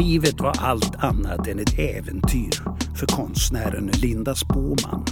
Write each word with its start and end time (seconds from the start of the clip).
Livet 0.00 0.40
var 0.40 0.56
allt 0.58 0.96
annat 0.96 1.46
än 1.46 1.58
ett 1.58 1.78
äventyr 1.78 2.62
för 2.96 3.06
konstnären 3.06 3.90
Linda 4.02 4.34
Spåman. 4.34 5.04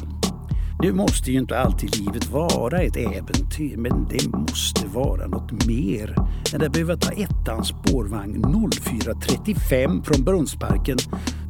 Nu 0.82 0.92
måste 0.92 1.32
ju 1.32 1.38
inte 1.38 1.58
alltid 1.58 1.96
livet 1.96 2.28
vara 2.28 2.82
ett 2.82 2.96
äventyr, 2.96 3.76
men 3.76 4.08
det 4.10 4.28
måste 4.38 4.86
vara 4.86 5.26
något 5.26 5.66
mer 5.66 6.16
än 6.54 6.62
att 6.62 6.72
behöva 6.72 6.96
ta 6.96 7.12
ettans 7.12 7.68
spårvagn 7.68 8.44
04.35 8.44 10.02
från 10.02 10.24
Brunnsparken 10.24 10.98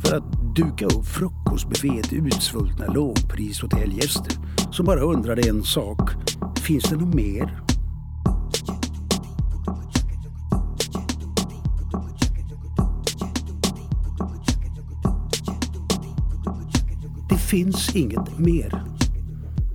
för 0.04 0.16
att 0.16 0.56
duka 0.56 0.86
upp 0.86 1.06
frukostbuffé 1.06 2.02
till 2.02 2.26
utsvultna 2.26 2.86
lågprishotellgäster 2.86 4.32
som 4.72 4.86
bara 4.86 5.00
undrade 5.00 5.48
en 5.48 5.62
sak. 5.62 6.10
Finns 6.58 6.84
det 6.84 6.96
något 6.96 7.14
mer? 7.14 7.67
Finns 17.48 17.96
inget 17.96 18.38
mer. 18.38 18.84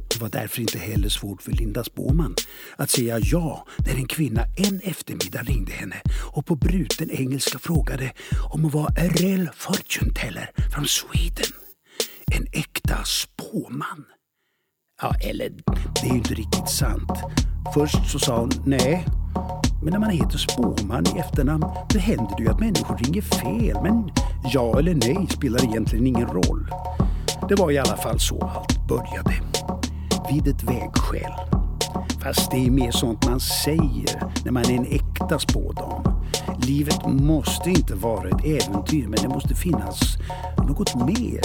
Det 0.10 0.22
var 0.22 0.30
därför 0.30 0.62
inte 0.62 0.78
heller 0.78 1.10
svårt 1.10 1.42
för 1.42 1.52
Linda 1.52 1.84
Spåman 1.84 2.36
att 2.76 2.90
säga 2.90 3.20
ja 3.20 3.66
när 3.86 3.96
en 3.96 4.08
kvinna 4.08 4.42
en 4.58 4.80
eftermiddag 4.84 5.42
ringde 5.42 5.72
henne 5.72 5.96
och 6.32 6.46
på 6.46 6.56
bruten 6.56 7.12
engelska 7.12 7.60
frågade 7.60 8.12
om 8.52 8.62
hon 8.62 8.72
var 8.72 8.86
a 8.86 9.08
real 9.16 9.50
fortune 9.56 10.14
teller 10.14 10.50
från 10.74 10.86
Sweden. 10.86 11.52
En 12.32 12.48
äkta 12.52 13.04
spåman. 13.04 14.06
Ja, 15.02 15.16
eller 15.22 15.50
det 16.02 16.08
är 16.08 16.12
ju 16.12 16.18
inte 16.18 16.34
riktigt 16.34 16.70
sant. 16.70 17.12
Först 17.74 18.12
så 18.12 18.20
sa 18.20 18.40
hon 18.40 18.52
nej. 18.66 19.06
Men 19.84 19.94
när 19.94 20.00
man 20.00 20.10
heter 20.10 20.38
spåman 20.38 21.06
i 21.16 21.20
efternamn 21.20 21.66
då 21.94 22.00
händer 22.00 22.38
det 22.38 22.44
ju 22.44 22.50
att 22.50 22.60
människor 22.60 22.98
ringer 22.98 23.22
fel. 23.22 23.78
Men 23.84 24.12
ja 24.54 24.80
eller 24.80 24.96
nej 24.96 25.28
spelar 25.30 25.64
egentligen 25.64 26.08
ingen 26.08 26.28
roll. 26.28 26.68
Det 27.50 27.56
var 27.56 27.72
i 27.72 27.78
alla 27.78 27.98
fall 27.98 28.20
så 28.20 28.42
allt 28.42 28.88
började. 28.88 29.34
Vid 30.30 30.48
ett 30.48 30.64
vägskäl. 30.64 31.32
Fast 32.24 32.52
det 32.52 32.66
är 32.66 32.72
mer 32.72 32.92
sånt 32.92 33.26
man 33.26 33.40
säger 33.40 34.24
när 34.46 34.52
man 34.52 34.64
är 34.64 34.74
en 34.74 34.86
äkta 34.86 35.40
spådam. 35.40 36.04
Livet 36.58 37.06
måste 37.06 37.70
inte 37.70 37.96
vara 37.96 38.30
ett 38.30 38.46
äventyr 38.46 39.08
men 39.08 39.20
det 39.22 39.28
måste 39.28 39.56
finnas 39.56 40.18
något 40.58 40.96
mer. 40.96 41.42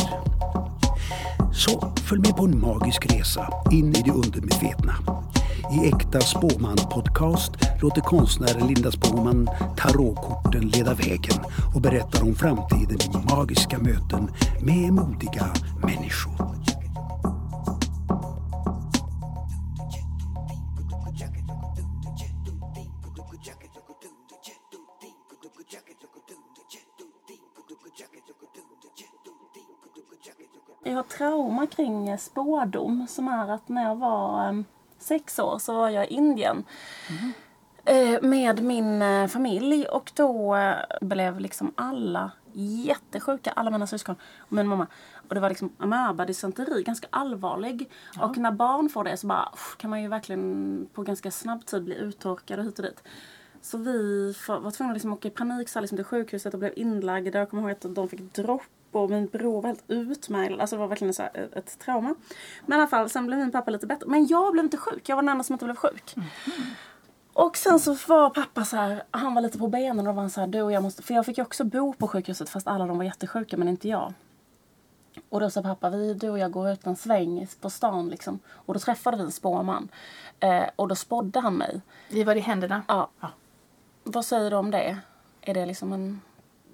Så 1.52 1.92
följ 1.96 2.20
med 2.20 2.36
på 2.36 2.44
en 2.44 2.60
magisk 2.60 3.12
resa 3.12 3.52
in 3.72 3.88
i 3.96 4.02
det 4.02 4.10
undermedvetna. 4.10 4.94
I 5.70 5.88
Äkta 5.88 6.20
Spåman 6.20 6.76
podcast 6.76 7.52
låter 7.82 8.00
konstnären 8.00 8.66
Linda 8.66 8.90
Spåman 8.90 9.48
tarotkorten 9.76 10.68
leda 10.68 10.94
vägen 10.94 11.44
och 11.74 11.80
berättar 11.80 12.22
om 12.22 12.34
framtiden 12.34 12.98
i 13.00 13.34
magiska 13.34 13.78
möten 13.78 14.30
med 14.60 14.92
modiga 14.92 15.46
människor. 15.82 16.48
Jag 30.84 30.94
har 30.94 31.02
trauma 31.02 31.66
kring 31.66 32.08
eh, 32.08 32.18
spådom 32.18 33.06
som 33.08 33.28
är 33.28 33.48
att 33.48 33.68
när 33.68 33.82
jag 33.82 33.96
var 33.96 34.48
ehm, 34.48 34.64
sex 35.08 35.38
år 35.38 35.58
så 35.58 35.74
var 35.74 35.88
jag 35.88 36.10
i 36.10 36.14
Indien 36.14 36.64
eh, 37.84 38.22
med 38.22 38.62
min 38.62 39.02
eh, 39.02 39.26
familj 39.26 39.86
och 39.86 40.12
då 40.14 40.56
eh, 40.56 40.74
blev 41.00 41.40
liksom 41.40 41.72
alla 41.74 42.30
jättesjuka, 42.52 43.50
alla 43.50 43.70
mina 43.70 43.86
syskon 43.86 44.16
och 44.38 44.52
min 44.52 44.68
mamma. 44.68 44.86
Och 45.28 45.34
det 45.34 45.40
var 45.40 45.48
liksom 45.48 45.72
amöba-dysenteri, 45.78 46.82
ganska 46.82 47.06
allvarlig. 47.10 47.90
Och 48.20 48.36
när 48.36 48.52
barn 48.52 48.88
får 48.88 49.04
det 49.04 49.16
så 49.16 49.26
bara 49.26 49.52
kan 49.76 49.90
man 49.90 50.02
ju 50.02 50.08
verkligen 50.08 50.86
på 50.92 51.02
ganska 51.02 51.30
snabb 51.30 51.66
tid 51.66 51.84
bli 51.84 51.94
uttorkad 51.94 52.58
och 52.58 52.64
hit 52.64 52.78
och 52.78 52.84
dit. 52.84 53.02
Så 53.60 53.78
vi 53.78 54.34
var 54.48 54.70
tvungna 54.70 54.92
att 54.92 54.96
liksom 54.96 55.12
åka 55.12 55.28
i 55.28 55.30
panik 55.30 55.68
så 55.68 55.80
liksom 55.80 55.98
till 55.98 56.04
sjukhuset 56.04 56.54
och 56.54 56.60
blev 56.60 56.72
inlagda. 56.76 57.38
Jag 57.38 57.50
kommer 57.50 57.62
ihåg 57.62 57.70
att 57.70 57.94
de 57.94 58.08
fick 58.08 58.34
dropp 58.34 58.62
och 58.92 59.10
min 59.10 59.26
bror 59.26 59.62
var 59.62 59.68
helt 59.68 59.84
utmärglad. 59.88 60.60
Alltså 60.60 60.76
det 60.76 60.80
var 60.80 60.88
verkligen 60.88 61.14
så 61.14 61.22
ett, 61.22 61.56
ett 61.56 61.78
trauma. 61.78 62.14
Men 62.66 62.78
i 62.78 62.80
alla 62.80 62.88
fall, 62.90 63.10
sen 63.10 63.26
blev 63.26 63.38
min 63.38 63.52
pappa 63.52 63.70
lite 63.70 63.86
bättre. 63.86 64.06
Men 64.06 64.26
jag 64.26 64.52
blev 64.52 64.64
inte 64.64 64.76
sjuk. 64.76 65.08
Jag 65.08 65.16
var 65.16 65.22
den 65.22 65.28
enda 65.28 65.44
som 65.44 65.52
inte 65.52 65.64
blev 65.64 65.76
sjuk. 65.76 66.14
Och 67.32 67.56
sen 67.56 67.80
så 67.80 67.96
var 68.08 68.30
pappa 68.30 68.64
så 68.64 68.76
här, 68.76 69.02
han 69.10 69.34
var 69.34 69.42
lite 69.42 69.58
på 69.58 69.68
benen 69.68 69.98
och 69.98 70.04
då 70.04 70.12
var 70.12 70.22
han 70.22 70.30
så 70.30 70.40
här, 70.40 70.46
du 70.46 70.62
och 70.62 70.72
jag 70.72 70.82
måste, 70.82 71.02
för 71.02 71.14
jag 71.14 71.26
fick 71.26 71.38
ju 71.38 71.44
också 71.44 71.64
bo 71.64 71.92
på 71.92 72.08
sjukhuset 72.08 72.50
fast 72.50 72.66
alla 72.66 72.86
de 72.86 72.98
var 72.98 73.04
jättesjuka 73.04 73.56
men 73.56 73.68
inte 73.68 73.88
jag. 73.88 74.12
Och 75.28 75.40
då 75.40 75.50
sa 75.50 75.62
pappa, 75.62 75.90
vi, 75.90 76.14
du 76.14 76.30
och 76.30 76.38
jag 76.38 76.50
går 76.50 76.70
ut 76.70 76.86
en 76.86 76.96
sväng 76.96 77.46
på 77.60 77.70
stan 77.70 78.08
liksom. 78.08 78.38
Och 78.48 78.74
då 78.74 78.80
träffade 78.80 79.16
vi 79.16 79.22
en 79.22 79.32
spåman. 79.32 79.88
Eh, 80.40 80.64
och 80.76 80.88
då 80.88 80.94
spådde 80.94 81.40
han 81.40 81.54
mig. 81.54 81.80
Vi 82.08 82.24
var 82.24 82.34
i 82.34 82.40
händerna. 82.40 82.82
Ja. 82.88 83.08
Ja. 83.20 83.28
Vad 84.04 84.24
säger 84.24 84.50
du 84.50 84.56
om 84.56 84.70
det? 84.70 84.98
Är 85.40 85.54
det 85.54 85.66
liksom 85.66 85.92
en... 85.92 86.20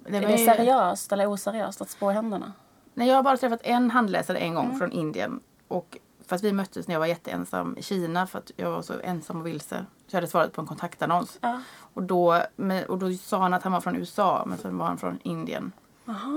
Det 0.09 0.17
är 0.17 0.21
det 0.21 0.31
ju- 0.37 0.45
seriöst 0.45 1.11
eller 1.11 1.27
oseriöst 1.31 1.81
att 1.81 1.89
spå 1.89 2.11
i 2.11 2.13
händerna? 2.13 2.53
Nej, 2.93 3.07
jag 3.07 3.15
har 3.15 3.23
bara 3.23 3.37
träffat 3.37 3.59
en 3.63 3.91
handläsare 3.91 4.37
en 4.37 4.55
gång 4.55 4.77
från 4.79 4.91
Indien. 4.91 5.39
Och 5.67 5.97
fast 6.27 6.43
vi 6.43 6.53
möttes 6.53 6.87
när 6.87 6.95
jag 6.95 6.99
var 6.99 7.07
jätteensam 7.07 7.77
i 7.77 7.83
Kina 7.83 8.27
för 8.27 8.39
att 8.39 8.51
jag 8.55 8.71
var 8.71 8.81
så 8.81 8.93
ensam 9.03 9.39
och 9.41 9.47
vilse. 9.47 9.85
Så 10.07 10.15
jag 10.15 10.17
hade 10.17 10.27
svarat 10.27 10.53
på 10.53 10.61
en 10.61 10.67
kontaktannons. 10.67 11.37
Ja. 11.41 11.61
Och, 11.93 12.03
då, 12.03 12.41
och 12.87 12.97
då 12.97 13.13
sa 13.13 13.39
han 13.39 13.53
att 13.53 13.63
han 13.63 13.71
var 13.71 13.81
från 13.81 13.95
USA 13.95 14.43
men 14.47 14.57
sen 14.57 14.77
var 14.77 14.85
han 14.85 14.97
från 14.97 15.19
Indien. 15.23 15.71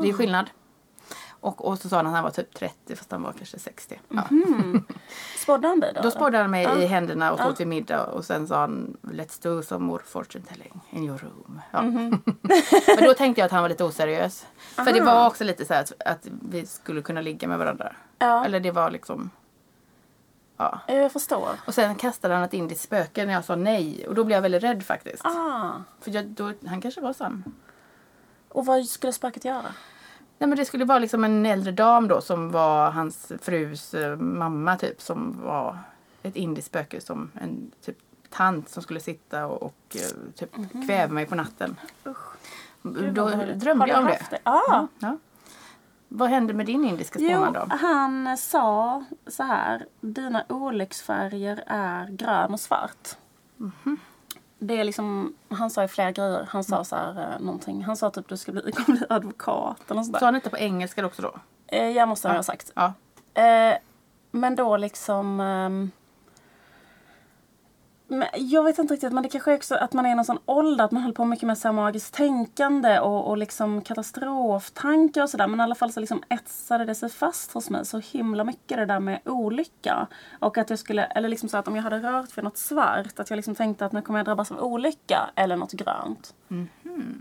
Det 0.02 0.08
är 0.08 0.12
skillnad. 0.12 0.50
Och, 1.40 1.64
och 1.64 1.78
så 1.78 1.88
sa 1.88 1.96
han 1.96 2.06
att 2.06 2.12
han 2.12 2.24
var 2.24 2.30
typ 2.30 2.54
30 2.54 2.96
fast 2.96 3.10
han 3.10 3.22
var 3.22 3.32
kanske 3.32 3.58
60. 3.58 4.00
Ja. 4.08 4.22
Spådde 5.36 5.68
han 5.68 5.80
dig 5.80 5.92
då? 5.94 6.00
Då 6.02 6.10
spådde 6.10 6.38
han 6.38 6.50
mig 6.50 6.62
Ja. 6.62 6.78
i 6.78 6.86
händerna 6.86 7.32
och 7.32 7.38
så 7.38 7.44
Ja. 7.44 7.50
åt 7.50 7.60
vi 7.60 7.64
middag 7.66 8.04
och 8.06 8.24
sen 8.24 8.48
sa 8.48 8.60
han 8.60 8.96
Let's 9.02 9.42
do 9.42 9.62
some 9.62 9.84
more 9.84 10.02
fortune 10.04 10.44
telling 10.44 10.80
in 10.90 11.04
your 11.04 11.18
room. 11.18 11.60
Ja. 11.70 11.82
Mhm. 11.82 12.22
Men 12.98 13.04
då 13.04 13.14
tänkte 13.14 13.40
jag 13.40 13.46
att 13.46 13.52
han 13.52 13.62
var 13.62 13.68
lite 13.68 13.84
oseriös. 13.84 14.46
För 14.74 14.92
det 14.92 15.00
var 15.00 15.26
också 15.26 15.44
lite 15.44 15.64
så 15.64 15.74
här 15.74 15.80
att, 15.80 15.92
att 16.06 16.26
vi 16.50 16.66
skulle 16.66 17.02
kunna 17.02 17.20
ligga 17.20 17.48
med 17.48 17.58
varandra. 17.58 17.92
Ja. 18.18 18.44
Eller 18.44 18.60
det 18.60 18.70
var 18.70 18.90
liksom... 18.90 19.30
Ja. 20.56 20.80
Jag 20.86 21.12
förstår. 21.12 21.48
Och 21.66 21.74
sen 21.74 21.94
kastade 21.94 22.34
han 22.34 22.42
ett 22.42 22.54
indiskt 22.54 22.80
spöke 22.82 23.26
när 23.26 23.32
jag 23.32 23.44
sa 23.44 23.56
nej. 23.56 24.06
Och 24.08 24.14
då 24.14 24.24
blev 24.24 24.36
jag 24.36 24.42
väldigt 24.42 24.62
rädd 24.62 24.82
faktiskt. 24.82 25.24
Ah. 25.26 25.70
För 26.00 26.10
jag, 26.10 26.26
då, 26.26 26.52
han 26.66 26.80
kanske 26.80 27.00
var 27.00 27.12
sann. 27.12 27.44
Och 28.48 28.66
vad 28.66 28.84
skulle 28.86 29.12
spöket 29.12 29.44
göra? 29.44 29.74
Nej 30.38 30.48
men 30.48 30.58
det 30.58 30.64
skulle 30.64 30.84
vara 30.84 30.98
liksom 30.98 31.24
en 31.24 31.46
äldre 31.46 31.72
dam 31.72 32.08
då 32.08 32.20
som 32.20 32.50
var 32.50 32.90
hans 32.90 33.32
frus 33.40 33.94
eh, 33.94 34.16
mamma 34.16 34.76
typ. 34.76 35.00
Som 35.02 35.40
var 35.42 35.78
ett 36.22 36.36
indiskt 36.36 36.68
spöke 36.68 37.00
som 37.00 37.30
en 37.40 37.70
typ 37.84 37.96
tant 38.30 38.68
som 38.68 38.82
skulle 38.82 39.00
sitta 39.00 39.46
och, 39.46 39.62
och 39.62 39.96
eh, 39.96 40.32
typ 40.34 40.50
kväva 40.86 41.12
mig 41.12 41.26
på 41.26 41.34
natten. 41.34 41.76
Mhm. 42.04 42.14
Gud, 42.82 43.14
Då 43.14 43.28
drömde 43.54 43.88
jag 43.88 43.98
om 43.98 44.04
du 44.04 44.10
det. 44.10 44.16
haft 44.18 44.30
det? 44.30 44.38
Ja. 44.44 44.88
Vad 46.08 46.28
hände 46.28 46.54
med 46.54 46.66
din 46.66 46.84
indiska 46.84 47.18
spåman 47.18 47.52
då? 47.52 47.66
han 47.76 48.36
sa 48.38 49.04
så 49.26 49.42
här. 49.42 49.86
Dina 50.00 50.44
olycksfärger 50.48 51.64
är 51.66 52.06
grön 52.10 52.52
och 52.52 52.60
svart. 52.60 53.08
Mhm. 53.56 53.96
Det 54.58 54.80
är 54.80 54.84
liksom, 54.84 55.34
han 55.48 55.70
sa 55.70 55.82
ju 55.82 55.88
flera 55.88 56.12
grejer. 56.12 56.46
Han 56.50 56.64
sa 56.64 56.84
så 56.84 56.96
här 56.96 57.32
eh, 57.32 57.40
någonting. 57.40 57.84
Han 57.84 57.96
sa 57.96 58.10
typ 58.10 58.28
du 58.28 58.36
ska 58.36 58.52
bli, 58.52 58.72
kommer 58.72 58.98
bli 58.98 59.06
advokat 59.08 59.90
eller 59.90 60.02
sånt 60.02 60.18
Sa 60.18 60.24
han 60.24 60.34
inte 60.34 60.50
på 60.50 60.58
engelska 60.58 61.06
också 61.06 61.22
då? 61.22 61.34
Eh, 61.66 61.90
jag 61.90 62.08
måste 62.08 62.28
ha 62.28 62.42
sagt. 62.42 62.72
Ja. 62.74 62.92
Eh, 63.42 63.78
men 64.30 64.56
då 64.56 64.76
liksom... 64.76 65.40
ehm, 65.40 65.90
men 68.10 68.28
jag 68.34 68.64
vet 68.64 68.78
inte 68.78 68.94
riktigt, 68.94 69.12
men 69.12 69.22
det 69.22 69.28
kanske 69.28 69.52
är 69.52 69.56
också 69.56 69.74
att 69.74 69.92
man 69.92 70.06
är 70.06 70.10
i 70.10 70.14
någon 70.14 70.24
sån 70.24 70.38
ålder 70.44 70.84
att 70.84 70.90
man 70.90 71.02
håller 71.02 71.14
på 71.14 71.24
mycket 71.24 71.46
med 71.46 71.58
så 71.58 71.72
magiskt 71.72 72.14
tänkande 72.14 72.98
och, 72.98 73.28
och 73.28 73.38
liksom 73.38 73.82
katastroftankar 73.82 75.22
och 75.22 75.30
sådär. 75.30 75.46
Men 75.46 75.60
i 75.60 75.62
alla 75.62 75.74
fall 75.74 75.92
så 75.92 76.00
liksom 76.00 76.22
etsade 76.28 76.84
det 76.84 76.94
sig 76.94 77.08
fast 77.08 77.52
hos 77.52 77.70
mig 77.70 77.86
så 77.86 77.98
himla 77.98 78.44
mycket 78.44 78.76
det 78.76 78.86
där 78.86 79.00
med 79.00 79.20
olycka. 79.24 80.06
Och 80.38 80.58
att 80.58 80.70
jag 80.70 80.78
skulle, 80.78 81.04
eller 81.04 81.28
liksom 81.28 81.48
så 81.48 81.56
att 81.56 81.68
om 81.68 81.76
jag 81.76 81.82
hade 81.82 81.98
rört 81.98 82.30
för 82.30 82.42
något 82.42 82.56
svart, 82.56 83.20
att 83.20 83.30
jag 83.30 83.36
liksom 83.36 83.54
tänkte 83.54 83.86
att 83.86 83.92
nu 83.92 84.02
kommer 84.02 84.18
jag 84.18 84.26
drabbas 84.26 84.52
av 84.52 84.62
olycka 84.62 85.30
eller 85.34 85.56
något 85.56 85.72
grönt. 85.72 86.34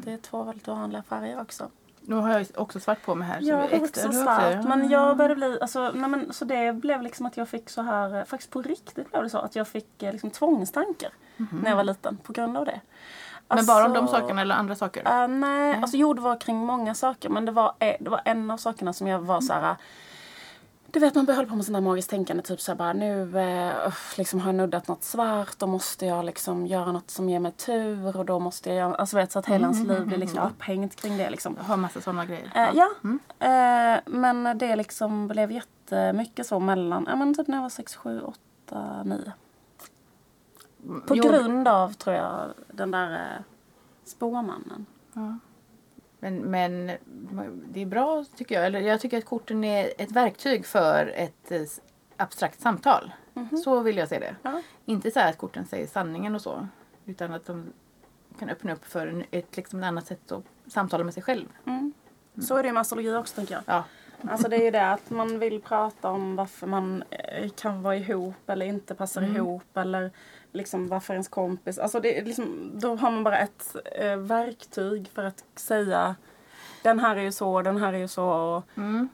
Det 0.06 0.14
är 0.14 0.18
två 0.18 0.44
väldigt 0.44 0.68
vanliga 0.68 1.04
färger 1.04 1.42
också. 1.42 1.70
Nu 2.10 2.16
har 2.16 2.30
jag 2.30 2.46
också 2.56 2.80
svart 2.80 3.02
på 3.06 3.16
mig 3.16 3.28
här. 3.28 3.40
Jag 3.42 3.56
har 3.58 3.84
också 3.84 4.12
svart. 4.12 4.64
Men 4.64 4.90
jag 4.90 5.18
började 5.18 5.36
bli, 5.36 5.58
alltså, 5.62 5.92
nej 5.96 6.10
men, 6.10 6.34
så 6.34 6.46
det 6.46 6.74
blev 6.74 7.02
liksom 7.02 7.26
att 7.26 7.38
jag 7.38 7.50
fick 7.50 7.70
så 7.70 7.82
här, 7.82 8.18
eh, 8.20 8.24
faktiskt 8.26 8.52
på 8.52 8.62
riktigt 8.62 9.12
blev 9.12 9.24
det 9.24 9.30
så 9.30 9.38
att 9.38 9.56
jag 9.56 9.68
fick 9.68 10.04
eh, 10.04 10.12
liksom 10.12 10.30
tvångstankar 10.30 11.10
när 11.38 11.70
jag 11.70 11.76
var 11.78 11.84
liten 11.84 12.18
på 12.18 12.34
grund 12.34 12.58
av 12.58 12.66
det. 12.66 12.82
Men 13.48 13.66
bara 13.66 13.86
om 13.86 13.94
de 13.94 14.00
Alltså, 14.00 14.16
sakerna 14.20 14.42
eller 14.42 14.56
andra 14.56 14.76
saker? 14.76 15.22
eh, 15.24 15.28
nej, 15.28 15.76
alltså 15.82 15.98
jo 15.98 16.14
det 16.14 16.22
var 16.22 16.40
kring 16.40 16.58
många 16.58 16.94
saker 16.94 17.30
men 17.30 17.46
det 17.46 17.52
var, 17.52 17.74
det 17.80 18.10
var 18.10 18.22
en 18.26 18.52
av 18.52 18.58
sakerna 18.58 18.94
som 18.94 19.08
jag 19.08 19.20
var 19.20 19.42
så 19.42 19.54
här. 19.54 19.76
Du 20.92 21.00
vet 21.00 21.16
man 21.16 21.26
börjar 21.26 21.36
hålla 21.36 21.50
på 21.50 21.56
med 21.56 21.66
sånt 21.66 21.76
där 21.76 21.82
magiskt 21.82 22.10
tänkande. 22.10 22.44
Typ 22.44 22.62
så 22.62 22.72
här 22.72 22.78
bara 22.78 22.94
nu 22.94 23.40
eh, 23.40 23.94
liksom 24.18 24.40
har 24.40 24.48
jag 24.48 24.56
nuddat 24.56 24.88
något 24.88 25.04
svart. 25.04 25.60
Då 25.60 25.68
måste 25.68 26.06
jag 26.06 26.26
liksom 26.26 26.68
göra 26.68 26.92
något 26.92 27.12
som 27.12 27.30
ger 27.30 27.40
mig 27.40 27.52
tur. 27.52 28.18
Och 28.18 28.26
då 28.26 28.40
måste 28.40 28.70
jag 28.70 28.78
göra, 28.78 28.96
alltså 28.96 29.16
vet 29.16 29.32
så 29.32 29.40
att 29.40 29.46
hela 29.46 29.64
ens 29.68 29.88
liv 29.88 30.06
blir 30.06 30.18
liksom 30.18 30.40
upphängt 30.44 30.96
kring 30.96 31.18
det 31.18 31.30
liksom. 31.30 31.56
Jag 31.58 31.64
har 31.64 31.78
massa 31.78 32.02
sådana 32.02 32.26
grejer. 32.26 32.52
Eh, 32.56 32.70
ja, 32.74 32.90
eh, 33.48 34.00
men 34.06 34.58
det 34.58 34.76
liksom 34.76 35.28
blev 35.28 35.52
jättemycket 35.52 36.48
så 36.48 36.60
mellan, 36.60 37.06
ja 37.10 37.16
men 37.16 37.36
typ 37.36 37.48
när 37.48 37.58
jag 37.58 37.62
var 37.62 37.70
6, 37.70 37.96
7, 37.96 38.22
8, 38.22 39.04
9. 39.04 39.32
På 41.08 41.16
Jo, 41.16 41.24
grund 41.24 41.68
av, 41.68 41.94
tror 41.94 42.16
jag, 42.16 42.50
den 42.72 42.92
där 42.92 43.14
eh, 43.14 43.42
spåmannen. 44.06 44.86
Men, 46.20 46.38
men 46.38 46.92
det 47.68 47.82
är 47.82 47.86
bra 47.86 48.26
tycker 48.36 48.56
jag. 48.56 48.66
Eller 48.66 48.80
jag 48.80 49.02
tycker 49.02 49.18
att 49.18 49.26
korten 49.26 49.64
är 49.64 49.94
ett 49.98 50.12
verktyg 50.12 50.66
för 50.66 51.14
ett 51.16 51.52
eh, 51.52 51.62
abstrakt 52.18 52.62
samtal. 52.62 53.12
Så 53.64 53.80
vill 53.80 53.98
jag 53.98 54.10
se 54.10 54.20
det. 54.20 54.36
Ja. 54.42 54.62
Inte 54.86 55.12
så 55.12 55.20
här 55.20 55.30
att 55.30 55.38
korten 55.38 55.66
säger 55.66 55.88
sanningen 55.88 56.36
och 56.36 56.42
så. 56.42 56.68
Utan 57.06 57.34
att 57.34 57.46
de 57.46 57.74
kan 58.40 58.50
öppna 58.50 58.74
upp 58.74 58.86
för 58.86 59.08
en, 59.08 59.24
ett 59.32 59.58
liksom 59.58 59.84
annat 59.84 60.08
sätt 60.08 60.32
att 60.32 60.44
samtala 60.68 61.04
med 61.04 61.14
sig 61.14 61.24
själv. 61.24 61.46
Så 62.42 62.58
är 62.58 62.64
det 62.64 62.72
med 62.72 62.82
astrologi 62.82 63.14
också 63.16 63.36
tänker 63.36 63.54
jag. 63.54 63.64
Ja. 63.66 63.84
Alltså 64.22 64.50
det 64.50 64.56
är 64.56 64.64
ju 64.64 64.72
det 64.72 64.92
att 64.92 65.10
man 65.10 65.40
vill 65.40 65.62
prata 65.62 66.10
om 66.10 66.36
varför 66.36 66.68
man 66.68 67.04
eh, 67.10 67.50
kan 67.50 67.82
vara 67.82 67.96
ihop 67.96 68.50
eller 68.50 68.66
inte 68.66 68.96
passar 68.96 69.22
ihop 69.22 69.78
eller 69.78 70.12
liksom 70.52 70.88
varför 70.88 71.14
ens 71.14 71.28
kompis, 71.28 71.80
alltså 71.80 72.00
det 72.00 72.20
är 72.20 72.26
liksom, 72.26 72.72
då 72.74 72.96
har 72.96 73.12
man 73.12 73.24
bara 73.24 73.40
ett 73.40 73.76
eh, 73.96 74.16
verktyg 74.16 75.10
för 75.14 75.24
att 75.24 75.44
säga 75.56 76.16
den 76.82 77.00
här 77.00 77.16
är 77.16 77.22
ju 77.22 77.32
så, 77.32 77.62
den 77.62 77.78
här 77.78 77.94
är 77.94 77.98
ju 77.98 78.08
så. 78.08 78.26
Och 78.30 78.64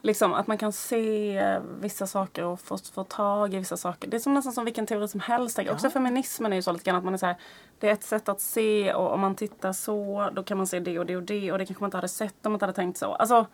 Liksom 0.02 0.34
att 0.34 0.46
man 0.46 0.58
kan 0.58 0.72
se 0.72 1.58
vissa 1.80 2.06
saker 2.06 2.44
och 2.44 2.60
få, 2.60 2.78
få 2.78 3.04
tag 3.04 3.54
i 3.54 3.58
vissa 3.58 3.76
saker. 3.76 4.08
Det 4.08 4.16
är 4.16 4.18
som 4.18 4.34
nästan 4.34 4.52
som 4.52 4.64
vilken 4.64 4.86
teori 4.86 5.08
som 5.08 5.20
helst. 5.20 5.58
jag. 5.58 5.74
Också 5.74 5.90
feminismen 5.90 6.52
är 6.52 6.56
ju 6.56 6.62
så 6.62 6.72
lite 6.72 6.84
grann 6.84 6.96
att 6.96 7.04
man 7.04 7.14
är 7.14 7.18
så 7.18 7.26
här, 7.26 7.36
det 7.78 7.88
är 7.88 7.92
ett 7.92 8.04
sätt 8.04 8.28
att 8.28 8.40
se 8.40 8.94
och 8.94 9.12
om 9.12 9.20
man 9.20 9.34
tittar 9.34 9.72
så 9.72 10.28
då 10.32 10.42
kan 10.42 10.56
man 10.56 10.66
se 10.66 10.80
det 10.80 10.98
och 10.98 11.06
det 11.06 11.16
och 11.16 11.22
det 11.22 11.52
och 11.52 11.58
det 11.58 11.66
kanske 11.66 11.82
man 11.82 11.88
inte 11.88 11.96
hade 11.96 12.08
sett 12.08 12.46
om 12.46 12.52
man 12.52 12.56
inte 12.56 12.64
hade 12.64 12.76
tänkt 12.76 12.98
så. 12.98 13.12
Alltså, 13.12 13.46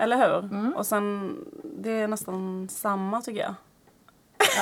eller 0.00 0.16
hur? 0.16 0.76
Och 0.76 0.86
sen, 0.86 1.36
det 1.78 1.90
är 1.90 2.08
nästan 2.08 2.68
samma 2.70 3.22
tycker 3.22 3.40
jag. 3.40 3.54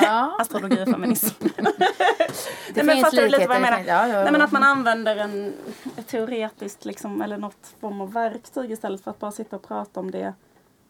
ja. 0.03 0.37
Astrologi 0.41 0.83
och 0.83 0.89
feminism. 0.89 1.35
Det 1.39 1.63
Nej, 2.75 2.85
men 2.85 3.01
fattar 3.01 3.23
du 3.23 3.29
lite 3.29 3.47
vad 3.47 3.57
jag 3.57 3.63
menar? 3.63 3.79
Ja, 3.79 4.09
ja. 4.09 4.23
Nej 4.23 4.33
men 4.33 4.43
att 4.43 4.53
man 4.53 4.63
använder 4.63 5.17
en 5.17 5.53
teoretiskt 6.07 6.85
liksom, 6.85 7.23
eller 7.23 7.39
något 7.39 7.75
form 7.81 8.01
av 8.01 8.13
verktyg 8.13 8.71
istället 8.71 9.05
för 9.05 9.11
att 9.11 9.19
bara 9.19 9.33
sitta 9.33 9.57
och 9.57 9.69
prata 9.69 10.01
om 10.01 10.11
det. 10.11 10.35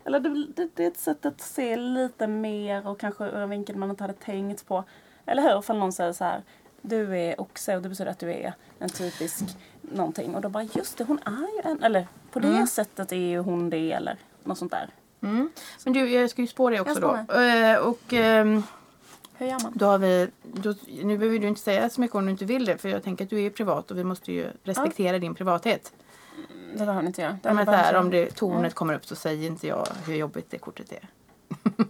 Eller 0.04 0.20
det, 0.20 0.46
det, 0.56 0.68
det 0.74 0.84
är 0.84 0.88
ett 0.88 0.98
sätt 0.98 1.26
att 1.26 1.40
se 1.40 1.76
lite 1.76 2.26
mer 2.26 2.86
och 2.86 3.00
kanske 3.00 3.24
ur 3.24 3.36
en 3.36 3.50
vinkel 3.50 3.76
man 3.76 3.90
inte 3.90 4.04
hade 4.04 4.14
tänkt 4.14 4.66
på. 4.66 4.84
Eller 5.26 5.42
hur? 5.42 5.58
Ifall 5.58 5.78
någon 5.78 5.92
säger 5.92 6.12
så 6.12 6.24
här. 6.24 6.42
Du 6.82 7.18
är 7.18 7.40
oxe 7.40 7.76
och 7.76 7.82
det 7.82 7.88
betyder 7.88 8.10
att 8.10 8.18
du 8.18 8.32
är 8.32 8.54
en 8.78 8.88
typisk 8.88 9.44
någonting. 9.80 10.34
Och 10.34 10.40
då 10.40 10.48
bara 10.48 10.62
just 10.62 10.98
det, 10.98 11.04
hon 11.04 11.18
är 11.24 11.64
ju 11.64 11.70
en. 11.70 11.82
Eller 11.82 12.06
på 12.40 12.40
det 12.48 12.48
Mm. 12.54 12.66
sättet 12.66 13.12
är 13.12 13.16
ju 13.16 13.38
hon 13.38 13.70
det 13.70 13.92
eller 13.92 14.16
något 14.44 14.58
sånt 14.58 14.72
där. 14.72 14.88
Mm. 15.22 15.50
Men 15.84 15.92
du, 15.92 16.08
jag 16.10 16.30
ska 16.30 16.40
ju 16.42 16.48
spå 16.48 16.70
dig 16.70 16.80
också 16.80 17.00
då. 17.00 17.34
Eh, 17.34 17.76
och 17.78 18.12
ehm, 18.12 18.62
Hur 19.34 19.46
gör 19.46 19.62
man? 19.62 19.72
då 19.74 19.86
har 19.86 19.98
vi, 19.98 20.28
då, 20.42 20.74
nu 21.02 21.18
behöver 21.18 21.38
du 21.38 21.48
inte 21.48 21.60
säga 21.60 21.90
så 21.90 22.00
mycket 22.00 22.14
om 22.14 22.24
du 22.24 22.30
inte 22.30 22.44
vill 22.44 22.64
det. 22.64 22.78
För 22.78 22.88
jag 22.88 23.02
tänker 23.02 23.24
att 23.24 23.30
du 23.30 23.42
är 23.42 23.50
privat 23.50 23.90
och 23.90 23.98
vi 23.98 24.04
måste 24.04 24.32
ju 24.32 24.46
respektera 24.62 25.18
din 25.18 25.34
privathet. 25.34 25.92
Det 26.74 26.84
har 26.84 27.02
inte 27.02 27.22
jag. 27.22 27.32
Det 27.32 27.38
Ja, 27.42 27.50
är 27.50 27.54
men 27.54 27.92
så. 27.92 27.98
om 27.98 28.10
det, 28.10 28.30
tornet 28.34 28.74
kommer 28.74 28.94
upp 28.94 29.06
så 29.06 29.16
säger 29.16 29.46
inte 29.46 29.66
jag 29.66 29.86
hur 30.06 30.14
jobbigt 30.14 30.50
det 30.50 30.58
kortet 30.58 30.92
är. 30.92 31.08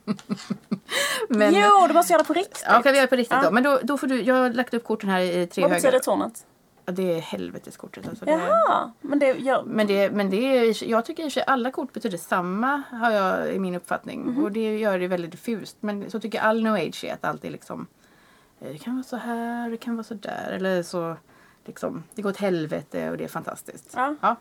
men, 1.29 1.55
Jo, 1.55 1.87
du 1.89 1.95
måste 1.95 2.13
göra 2.13 2.23
det 2.23 2.27
på 2.27 2.33
riktigt. 2.33 2.65
Ja, 2.67 2.83
kan 2.83 2.93
vi 2.93 2.99
göra 2.99 3.07
på 3.09 3.17
riktigt 3.17 3.37
Ja. 3.37 3.43
då. 3.43 3.51
Men 3.51 3.63
då, 3.63 3.81
då 3.83 3.99
får 3.99 4.07
du, 4.07 4.23
jag 4.23 4.35
har 4.35 4.51
lagt 4.51 4.75
upp 4.75 4.85
korten 4.85 5.09
här 5.11 5.21
i 5.21 5.47
tre 5.47 5.63
Vad 5.63 5.71
högar. 5.71 5.83
betyder 5.83 5.99
tornet? 6.05 6.47
Ja, 6.87 6.93
det 6.93 7.15
är 7.17 7.21
helveteskortet. 7.21 8.09
Alltså 8.09 8.25
Jaha, 8.29 8.93
men 9.01 9.19
det 9.19 9.27
gör... 9.33 9.63
men 9.63 9.87
det, 9.87 10.11
men 10.11 10.31
det 10.31 10.37
är, 10.59 10.85
jag 10.91 11.05
tycker 11.05 11.23
i 11.23 11.27
och 11.29 11.33
för 11.33 11.41
sig 11.41 11.45
alla 11.47 11.71
kort 11.71 11.93
betyder 11.93 12.19
samma 12.19 12.83
har 12.91 13.11
jag 13.11 13.55
i 13.55 13.59
min 13.59 13.75
uppfattning. 13.75 14.21
Mhm. 14.27 14.45
Och 14.45 14.53
det 14.53 14.79
gör 14.79 14.99
det 14.99 15.09
väldigt 15.09 15.31
diffust. 15.31 15.77
Men 15.81 16.11
så 16.11 16.21
tycker 16.21 16.41
all 16.41 16.63
new 16.63 16.73
age 16.75 17.05
är 17.05 17.13
att 17.15 17.25
allt 17.25 17.45
är 17.45 17.51
liksom 17.51 17.87
eh, 18.61 18.69
det 18.73 18.79
kan 18.79 18.95
vara 18.95 19.05
så 19.05 19.17
här, 19.17 19.71
det 19.71 19.77
kan 19.77 19.97
vara 19.97 20.05
så 20.05 20.15
där. 20.15 20.53
Eller 20.57 20.83
så 20.83 21.17
liksom, 21.65 22.03
det 22.15 22.23
går 22.23 22.31
åt 22.31 22.37
helvete 22.37 23.11
och 23.11 23.17
det 23.17 23.25
är 23.25 23.29
fantastiskt. 23.29 23.93
Ja. 23.97 24.37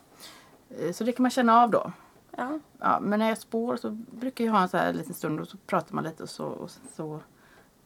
Eh, 0.79 0.91
Så 0.91 1.03
det 1.03 1.11
kan 1.11 1.23
man 1.23 1.31
känna 1.31 1.61
av 1.61 1.69
då. 1.71 1.91
Ja. 2.37 2.59
Ja, 2.79 2.99
men 2.99 3.19
när 3.19 3.29
jag 3.29 3.37
spår 3.37 3.77
så 3.77 3.89
brukar 4.11 4.45
jag 4.45 4.51
ha 4.51 4.61
en 4.61 4.69
så 4.69 4.77
här 4.77 4.93
liten 4.93 5.13
stund 5.13 5.39
och 5.39 5.47
så 5.47 5.57
pratar 5.57 5.95
man 5.95 6.03
lite 6.03 6.23
och 6.23 6.29
så, 6.29 6.45
och 6.45 6.71
så 6.95 7.19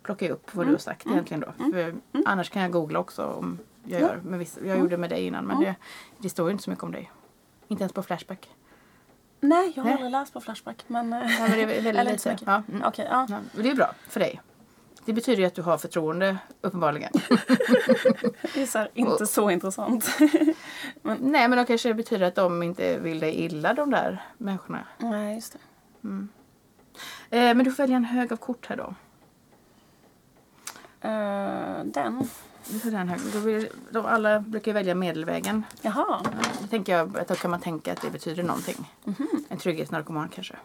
plockar 0.04 0.26
jag 0.26 0.34
upp 0.34 0.56
vad 0.56 0.64
Mm. 0.64 0.68
du 0.72 0.74
har 0.76 0.80
sagt 0.80 1.08
egentligen 1.08 1.40
då. 1.42 1.72
För 1.72 1.96
annars 2.26 2.50
kan 2.50 2.62
jag 2.62 2.72
googla 2.72 3.00
också 3.00 3.24
om 3.26 3.60
jag 3.90 4.02
gör. 4.02 4.22
Men 4.24 4.40
vissa, 4.40 4.66
jag 4.66 4.80
gjorde 4.80 4.98
med 4.98 5.10
dig 5.10 5.26
innan 5.26 5.46
men 5.46 5.60
det, 5.60 5.76
det 6.18 6.30
står 6.30 6.48
ju 6.48 6.52
inte 6.52 6.64
så 6.64 6.70
mycket 6.70 6.84
om 6.84 6.92
dig. 6.92 7.12
Inte 7.68 7.84
ens 7.84 7.94
på 7.94 8.04
Flashback. 8.04 8.50
Nej, 9.42 9.74
jag 9.76 9.84
har 9.84 9.86
Nej. 9.90 9.94
aldrig 9.94 10.12
läst 10.12 10.34
på 10.34 10.42
Flashback. 10.42 10.84
Men, 10.88 11.14
eh, 11.14 11.20
Ja, 11.20 11.48
men 11.48 11.52
det 11.52 11.62
är 11.64 11.68
väldigt 11.68 11.86
Eller 11.96 12.12
lite. 12.12 12.32
mycket. 12.32 12.48
Ja, 12.48 12.64
mm. 12.70 12.84
Okej, 12.88 13.08
ja. 13.12 13.26
ja, 13.30 13.40
och 13.58 13.64
det 13.64 13.70
är 13.70 13.76
bra 13.76 13.94
för 14.08 14.20
dig. 14.20 14.42
Det 15.06 15.14
betyder 15.14 15.42
ju 15.42 15.46
att 15.48 15.56
du 15.56 15.62
har 15.62 15.78
förtroende 15.78 16.38
uppenbarligen. 16.62 17.12
Det 18.54 18.62
är 18.62 18.66
så 18.66 18.78
här, 18.78 18.90
inte 18.94 19.26
så 19.26 19.50
intressant. 19.50 20.10
Nej 21.04 21.48
men 21.48 21.52
då 21.52 21.66
kanske 21.66 21.90
det 21.90 21.94
betyder 21.94 22.28
att 22.28 22.36
de 22.36 22.64
inte 22.64 23.00
vill 23.00 23.20
dig 23.20 23.36
illa 23.36 23.74
de 23.74 23.92
där 23.92 24.24
människorna. 24.38 24.88
Nej, 24.98 25.36
just 25.36 25.54
det. 25.54 25.60
Eh, 27.30 27.56
men 27.56 27.64
du 27.64 27.72
får 27.72 27.84
välja 27.84 27.96
en 27.96 28.06
hög 28.06 28.34
av 28.34 28.38
kort 28.38 28.66
här 28.66 28.78
då. 28.78 28.94
Eh, 31.02 31.86
den. 31.86 32.30
Du 32.71 32.80
får 32.80 32.92
den 32.92 33.10
hög. 33.10 33.19
Då 33.33 33.39
vill, 33.39 33.68
de 33.92 34.06
alla 34.06 34.39
brukar 34.39 34.74
välja 34.74 34.95
medelvägen. 34.95 35.63
Jaha. 35.81 36.21
Då 36.62 36.68
tänker 36.68 36.98
jag 36.98 37.18
att 37.18 37.27
då 37.27 37.36
kan 37.36 37.51
man 37.51 37.60
tänka 37.60 37.92
att 37.94 38.01
det 38.01 38.10
betyder 38.10 38.44
någonting. 38.44 38.94
En 39.50 39.57
trygghetsnarkoman 39.57 40.30
kanske. 40.30 40.56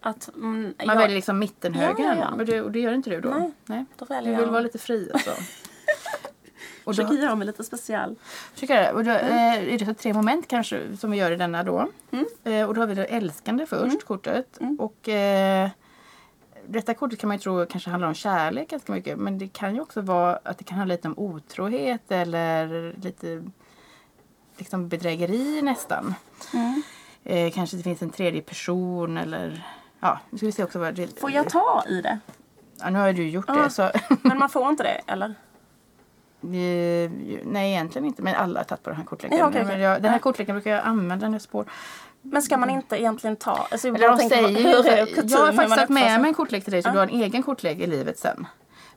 Att, 0.00 0.28
mm, 0.34 0.62
Man 0.62 0.74
jag, 0.78 0.96
väljer 0.96 1.14
liksom 1.16 1.38
mittenhögen. 1.38 2.06
Ja, 2.06 2.14
ja, 2.14 2.20
ja. 2.30 2.36
Men 2.36 2.46
det, 2.46 2.60
och 2.62 2.70
det 2.72 2.80
gör 2.80 2.92
inte 2.94 3.10
du 3.10 3.20
då? 3.20 3.28
Nej, 3.30 3.52
Nej. 3.66 3.84
Då 3.96 4.04
Du 4.04 4.14
väljer 4.14 4.32
vill 4.36 4.40
jag. 4.44 4.50
vara 4.52 4.60
lite 4.60 4.78
fri 4.78 5.10
alltså. 5.14 5.30
och 5.34 5.36
då, 6.84 6.92
Försöker 6.92 7.14
göra 7.14 7.34
mig 7.34 7.46
lite 7.46 7.64
speciell. 7.64 8.16
jag, 8.60 8.94
och 8.94 9.04
då 9.04 9.10
eh, 9.10 9.72
är 9.74 9.78
det 9.78 9.86
så 9.86 9.94
tre 9.94 10.12
moment 10.12 10.48
kanske 10.48 10.96
som 10.96 11.10
vi 11.10 11.16
gör 11.16 11.30
i 11.32 11.36
denna 11.36 11.62
då. 11.62 11.88
Mm. 12.10 12.26
Eh, 12.44 12.68
och 12.68 12.74
då 12.74 12.80
har 12.80 12.86
vi 12.86 12.94
det 12.94 13.04
älskande 13.04 13.66
först, 13.66 14.04
kortet. 14.04 14.58
Och 14.78 15.08
eh, 15.08 15.68
detta 16.70 16.94
kortet 16.94 17.18
kan 17.18 17.28
man 17.28 17.36
ju 17.36 17.40
tro 17.42 17.66
kanske 17.66 17.90
handlar 17.90 18.08
om 18.08 18.14
kärlek 18.14 18.70
ganska 18.70 18.92
mycket. 18.92 19.18
Men 19.18 19.38
det 19.38 19.48
kan 19.48 19.74
ju 19.74 19.80
också 19.80 20.00
vara 20.00 20.38
att 20.44 20.58
det 20.58 20.64
kan 20.64 20.78
handla 20.78 20.94
lite 20.94 21.08
om 21.08 21.18
otrohet 21.18 22.10
eller 22.12 22.94
lite 23.02 23.42
liksom 24.56 24.88
bedrägeri 24.88 25.62
nästan. 25.62 26.14
Mm. 26.54 26.82
Eh, 27.24 27.52
kanske 27.52 27.76
det 27.76 27.82
finns 27.82 28.02
en 28.02 28.10
tredje 28.10 28.42
person 28.42 29.18
eller 29.18 29.66
ja, 30.00 30.18
nu 30.30 30.38
ska 30.38 30.46
vi 30.46 30.52
se 30.52 30.64
också 30.64 30.78
vad 30.78 30.94
det... 30.94 31.20
Får 31.20 31.30
jag 31.30 31.48
ta 31.50 31.84
i 31.88 32.00
det? 32.02 32.18
Ja, 32.80 32.90
nu 32.90 32.98
har 32.98 33.06
ju 33.06 33.12
du 33.12 33.28
gjort 33.28 33.44
Ja. 33.48 33.54
det 33.54 33.70
så... 33.70 33.90
Men 34.22 34.38
man 34.38 34.48
får 34.50 34.68
inte 34.68 34.82
det, 34.82 35.00
eller? 35.06 35.34
Eh, 36.42 37.10
nej, 37.44 37.70
egentligen 37.72 38.06
inte. 38.06 38.22
Men 38.22 38.34
alla 38.34 38.60
har 38.60 38.64
tagit 38.64 38.82
på 38.82 38.90
den 38.90 38.96
här 38.96 39.04
kortleken. 39.04 39.38
Ja, 39.38 39.50
Men 39.50 39.66
okej. 39.66 39.80
jag, 39.80 40.02
den 40.02 40.12
här 40.12 40.18
kortleken 40.18 40.54
brukar 40.54 40.70
jag 40.70 40.84
använda 40.84 41.28
när 41.28 41.34
jag 41.34 41.42
spår. 41.42 41.64
Men 42.22 42.42
ska 42.42 42.56
man 42.56 42.70
inte 42.70 42.96
egentligen 43.00 43.36
ta? 43.36 43.66
Alltså, 43.70 43.88
Eller 43.88 44.08
de 44.08 44.16
säger 44.18 44.48
hur 44.48 44.86
är 44.88 44.96
Jag 45.30 45.38
har 45.38 45.46
man 45.46 45.56
faktiskt 45.56 45.74
tagit 45.76 45.88
med 45.90 46.20
mig 46.20 46.28
en 46.28 46.34
kortlek 46.34 46.64
till 46.64 46.72
dig 46.72 46.82
så 46.82 46.88
Ja. 46.88 46.92
du 46.92 46.98
har 46.98 47.06
en 47.06 47.22
egen 47.22 47.42
kortlek 47.42 47.78
i 47.78 47.86
livet 47.86 48.18
sen. 48.18 48.46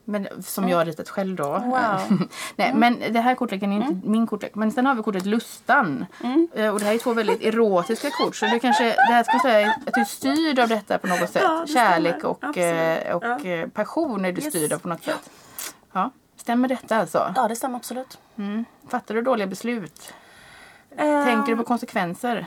Men, 0.06 0.28
som 0.42 0.68
jag 0.68 0.78
har 0.78 0.84
ritat 0.84 1.08
själv 1.08 1.36
då. 1.36 1.44
Wow. 1.44 2.00
Mm. 2.10 2.28
Nej, 2.56 2.72
men 2.74 2.98
det 3.12 3.20
här 3.20 3.34
kortleken 3.34 3.72
är 3.72 3.76
inte 3.76 4.08
min 4.08 4.26
kortlek. 4.26 4.54
Men 4.54 4.72
sen 4.72 4.86
har 4.86 4.94
vi 4.94 5.02
kortet 5.02 5.26
Lustan. 5.26 6.06
Mm. 6.24 6.48
Eh, 6.54 6.68
Och 6.74 6.78
det 6.80 6.84
här 6.86 6.94
är 6.94 6.98
två 6.98 7.12
väldigt 7.12 7.42
erotiska 7.42 8.10
kort. 8.10 8.36
Så 8.36 8.46
du 8.46 8.60
kanske, 8.60 8.84
det 8.84 9.12
här 9.12 9.22
ska 9.22 9.32
man 9.32 9.40
säga 9.40 9.74
att 9.86 9.94
du 9.94 10.00
är 10.00 10.04
styrd 10.04 10.58
av 10.58 10.68
detta 10.68 10.98
på 10.98 11.06
något 11.06 11.30
sätt. 11.30 11.42
Ja, 11.42 11.64
Kärlek 11.66 12.24
och, 12.24 12.58
eh, 12.58 13.00
Absolut. 13.00 13.14
och 13.40 13.46
Ja. 13.46 13.50
eh, 13.50 13.68
passion 13.68 14.24
är 14.24 14.32
du 14.32 14.40
Yes. 14.42 14.50
styrd 14.50 14.72
av 14.72 14.78
på 14.78 14.88
något 14.88 15.02
sätt. 15.04 15.30
Ja. 15.92 16.10
Stämmer 16.36 16.68
detta 16.68 16.96
alltså? 16.96 17.32
Ja, 17.36 17.48
det 17.48 17.56
stämmer 17.56 17.76
absolut. 17.76 18.18
Mm. 18.38 18.64
Fattar 18.88 19.14
du 19.14 19.22
dåliga 19.22 19.46
beslut? 19.46 20.12
Eh, 20.96 21.24
Tänker 21.24 21.50
du 21.52 21.56
på 21.56 21.64
konsekvenser? 21.64 22.46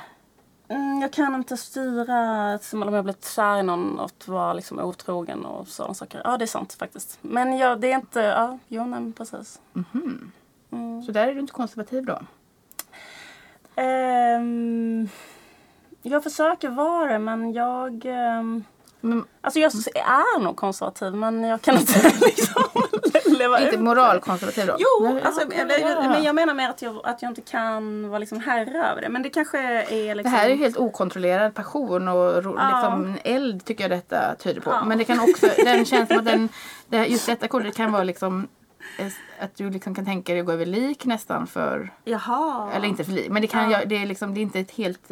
Mm, 0.70 1.02
jag 1.02 1.14
kan 1.14 1.36
inte 1.36 1.58
styra 1.58 2.60
som 2.60 2.84
om 2.84 2.94
jag 2.94 3.04
blivit 3.04 3.26
kär 3.26 3.58
i 3.60 3.64
någon 3.64 4.00
och 4.00 4.06
att 4.06 4.28
vara 4.28 4.54
liksom 4.54 4.80
otrogen 4.80 5.46
och 5.46 5.68
sådana 5.68 5.94
saker. 5.94 6.22
Ja, 6.24 6.38
det 6.38 6.46
är 6.46 6.48
sant 6.48 6.74
faktiskt. 6.74 7.18
Men 7.22 7.58
jag, 7.58 7.80
det 7.80 7.92
är 7.92 7.96
inte... 7.96 8.20
Ja, 8.22 8.58
jo, 8.68 8.86
nej, 8.86 9.12
precis. 9.18 9.60
Mm. 9.94 11.04
Så 11.06 11.12
där 11.12 11.28
är 11.28 11.34
du 11.34 11.40
inte 11.40 11.54
konservativ 11.54 12.06
då? 12.06 12.20
Ehm, 13.76 15.10
jag 16.02 16.24
försöker 16.24 16.70
vara 16.70 17.12
det, 17.14 17.20
men 17.20 17.54
jag... 17.54 18.06
ehm, 18.06 18.64
Men, 19.02 19.24
alltså 19.42 19.60
jag 19.60 19.72
är 19.96 20.40
nog 20.40 20.56
konservativ, 20.56 21.14
men 21.14 21.44
jag 21.44 21.62
kan 21.62 21.78
inte 21.78 22.00
liksom 22.22 22.64
leva 23.38 23.60
Inte 23.60 23.78
moralkonservativ 23.78 24.66
då? 24.68 24.76
Jo, 24.80 25.10
Nej, 25.14 25.22
alltså, 25.24 25.42
ja, 25.42 25.62
eller, 25.62 25.80
ja. 25.80 26.10
men 26.10 26.24
jag 26.24 26.36
menar 26.36 26.54
mer 26.54 26.70
att 26.70 26.82
jag, 26.82 27.00
att 27.04 27.22
jag 27.22 27.32
inte 27.32 27.42
kan 27.42 28.10
vara 28.10 28.20
liksom 28.20 28.40
herre 28.40 28.88
över 28.92 29.02
det. 29.02 29.10
Men 29.10 29.22
det 29.24 29.30
kanske 29.30 29.60
är 29.60 29.84
Det 30.08 30.16
liksom... 30.16 30.34
här 30.34 30.46
är 30.46 30.50
ju 30.50 30.56
helt 30.56 30.78
okontrollerad 30.78 31.54
passion 31.56 32.08
och 32.08 32.44
ro, 32.44 32.56
Ja. 32.58 32.70
liksom 32.76 33.06
en 33.06 33.18
eld 33.24 33.66
tycker 33.66 33.84
jag 33.84 33.92
detta 33.92 34.36
tyder 34.40 34.62
på. 34.62 34.70
Ja. 34.70 34.86
Men 34.86 34.98
det 34.98 35.04
kan 35.04 35.20
också, 35.20 35.48
den 35.58 35.86
känns 35.86 36.08
som 36.10 36.18
att 36.20 36.26
den, 36.26 36.50
det 36.88 36.98
här, 36.98 37.06
just 37.06 37.26
detta 37.26 37.48
kortet 37.48 37.76
kan 37.76 37.92
vara 37.92 38.04
liksom 38.04 38.48
att 39.40 39.56
du 39.56 39.70
liksom 39.70 39.96
kan 39.96 40.06
tänka 40.06 40.34
dig 40.34 40.40
att 40.40 40.46
gå 40.46 40.52
över 40.52 40.66
lik 40.66 41.06
nästan 41.06 41.48
för, 41.48 41.94
Jaha. 42.04 42.70
eller 42.76 42.88
inte 42.88 43.04
för 43.04 43.12
lik, 43.12 43.30
men 43.30 43.42
det, 43.42 43.48
kan, 43.48 43.72
Ja. 43.72 43.80
jag- 43.80 43.90
det, 43.90 43.98
är 44.02 44.06
liksom, 44.06 44.34
det 44.34 44.40
är 44.40 44.42
inte 44.42 44.60
ett 44.60 44.72
helt 44.72 45.12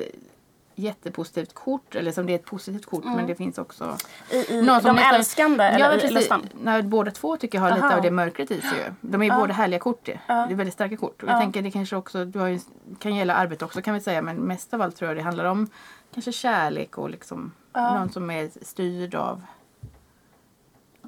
jättepositivt 0.76 1.54
kort, 1.54 1.96
eller 1.96 2.12
som 2.12 2.26
det 2.26 2.32
är 2.34 2.36
ett 2.36 2.46
positivt 2.46 2.86
kort 2.86 3.04
men 3.04 3.28
det 3.28 3.36
finns 3.36 3.58
också 3.58 3.98
I, 4.32 4.54
i 4.54 4.62
någon 4.62 4.82
som 4.82 4.88
de 4.88 4.96
nästan- 4.96 5.16
älskande 5.16 5.64
Ja, 5.64 5.70
eller 5.70 6.00
precis. 6.00 6.30
När 6.62 6.82
båda 6.82 7.12
två 7.12 7.38
tycker 7.38 7.58
jag 7.58 7.64
har 7.64 7.72
lite 7.76 7.86
Aha. 7.88 7.96
av 7.96 8.02
det 8.02 8.12
mörkret 8.12 8.52
i 8.52 8.62
sig 8.62 8.78
ju. 8.78 8.94
De 9.02 9.22
är 9.22 9.26
ju 9.26 9.32
Ja. 9.32 9.38
båda 9.40 9.54
härliga 9.54 9.80
kort 9.80 10.06
det. 10.06 10.20
Ja. 10.28 10.34
Det 10.34 10.54
är 10.54 10.56
väldigt 10.56 10.74
starka 10.74 10.98
kort. 10.98 11.24
Och 11.24 11.30
jag 11.30 11.36
Ja. 11.36 11.40
tänker 11.40 11.62
det 11.62 11.72
kanske 11.72 11.96
också, 11.96 12.26
du 12.26 12.40
har 12.40 12.48
ju, 12.48 12.60
kan 13.00 13.16
gälla 13.16 13.36
arbete 13.36 13.66
också 13.66 13.82
kan 13.82 13.94
vi 13.94 14.00
säga 14.02 14.22
men 14.22 14.36
mest 14.36 14.74
av 14.74 14.82
allt 14.82 14.96
tror 14.96 15.10
jag 15.10 15.18
det 15.18 15.24
handlar 15.24 15.46
om 15.46 15.68
kanske 16.14 16.32
kärlek 16.32 16.98
och 16.98 17.10
liksom 17.10 17.52
någon 17.74 18.10
som 18.10 18.32
är 18.32 18.50
styrd 18.62 19.16
av 19.16 19.42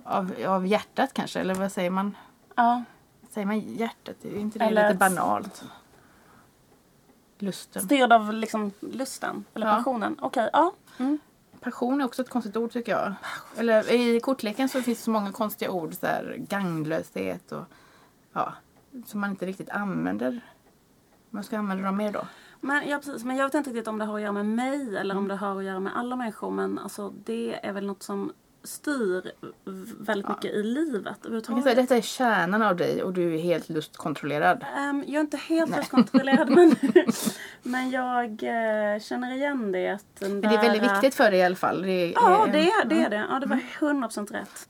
av, 0.03 0.31
av 0.47 0.67
hjärtat 0.67 1.13
kanske, 1.13 1.39
eller 1.39 1.53
vad 1.55 1.71
säger 1.71 1.89
man? 1.89 2.17
Ja. 2.55 2.83
Säger 3.29 3.47
man 3.47 3.59
hjärtat? 3.59 4.15
Är 4.25 4.37
inte 4.39 4.59
det 4.59 4.65
Eller 4.65 4.83
lite 4.87 4.97
banalt? 4.97 5.63
Lusten. 7.39 7.81
Styrd 7.81 8.13
av 8.13 8.33
liksom 8.33 8.71
lusten 8.79 9.45
eller 9.53 9.67
Ja. 9.67 9.75
passionen. 9.75 10.15
Okej, 10.21 10.49
ja. 10.53 10.73
Mm. 10.97 11.19
Passion 11.59 12.01
är 12.01 12.05
också 12.05 12.21
ett 12.21 12.29
konstigt 12.29 12.57
ord 12.57 12.71
tycker 12.71 12.91
jag. 12.91 13.13
Eller 13.57 13.91
i 13.91 14.19
kortleken 14.19 14.69
så 14.69 14.81
finns 14.81 14.97
det 14.97 15.03
så 15.03 15.11
många 15.11 15.31
konstiga 15.31 15.71
ord. 15.71 15.93
Så 15.93 16.05
här, 16.05 16.35
ganglöshet 16.37 17.51
och 17.51 17.63
ja, 18.33 18.53
som 19.05 19.19
man 19.21 19.29
inte 19.29 19.45
riktigt 19.45 19.69
använder. 19.69 20.41
Man 21.29 21.43
ska 21.43 21.57
använda 21.57 21.83
dem 21.83 21.97
mer 21.97 22.11
då. 22.11 22.27
Men, 22.61 22.89
ja, 22.89 22.97
precis. 22.97 23.23
Men 23.23 23.37
jag 23.37 23.45
vet 23.45 23.53
inte 23.53 23.69
riktigt 23.69 23.87
om 23.87 23.97
det 23.97 24.05
har 24.05 24.15
att 24.15 24.21
göra 24.21 24.31
med 24.31 24.45
mig 24.45 24.97
eller 24.97 25.13
Mm. 25.15 25.17
om 25.17 25.27
det 25.27 25.35
har 25.35 25.57
att 25.57 25.63
göra 25.63 25.79
med 25.79 25.97
alla 25.97 26.15
människor. 26.15 26.51
Men 26.51 26.79
alltså, 26.79 27.13
det 27.23 27.65
är 27.67 27.73
väl 27.73 27.87
något 27.87 28.03
som 28.03 28.33
styr 28.67 29.31
väldigt 29.99 30.29
mycket 30.29 30.45
i 30.53 30.63
livet 30.63 31.17
överhuvudtaget. 31.19 31.63
säga 31.63 31.75
detta 31.75 31.97
är 31.97 32.01
kärnan 32.01 32.61
av 32.61 32.75
dig 32.75 33.03
och 33.03 33.13
du 33.13 33.33
är 33.35 33.39
helt 33.39 33.69
lustkontrollerad. 33.69 34.65
Ehm, 34.77 35.03
jag 35.07 35.15
är 35.15 35.21
inte 35.21 35.37
helt 35.37 35.77
lustkontrollerad 35.77 36.49
men, 36.49 36.75
men 37.63 37.89
jag 37.91 38.23
eh, 38.43 38.99
känner 38.99 39.33
igen 39.35 39.71
det. 39.71 39.89
Att 39.89 40.05
den 40.19 40.31
Men 40.31 40.41
det 40.41 40.47
är 40.57 40.61
väldigt 40.61 40.81
där- 40.83 40.93
viktigt 40.93 41.15
för 41.15 41.31
dig 41.31 41.39
i 41.39 41.43
alla 41.43 41.55
fall. 41.55 41.81
Det 41.81 41.91
är, 41.91 42.11
Ja, 42.15 42.47
det 42.51 42.59
är 42.71 42.85
det. 42.85 42.95
Är 43.03 43.09
det. 43.09 43.25
Ja, 43.29 43.39
det 43.39 43.45
var 43.47 43.59
Mm. 43.81 44.03
100% 44.03 44.31
rätt. 44.33 44.67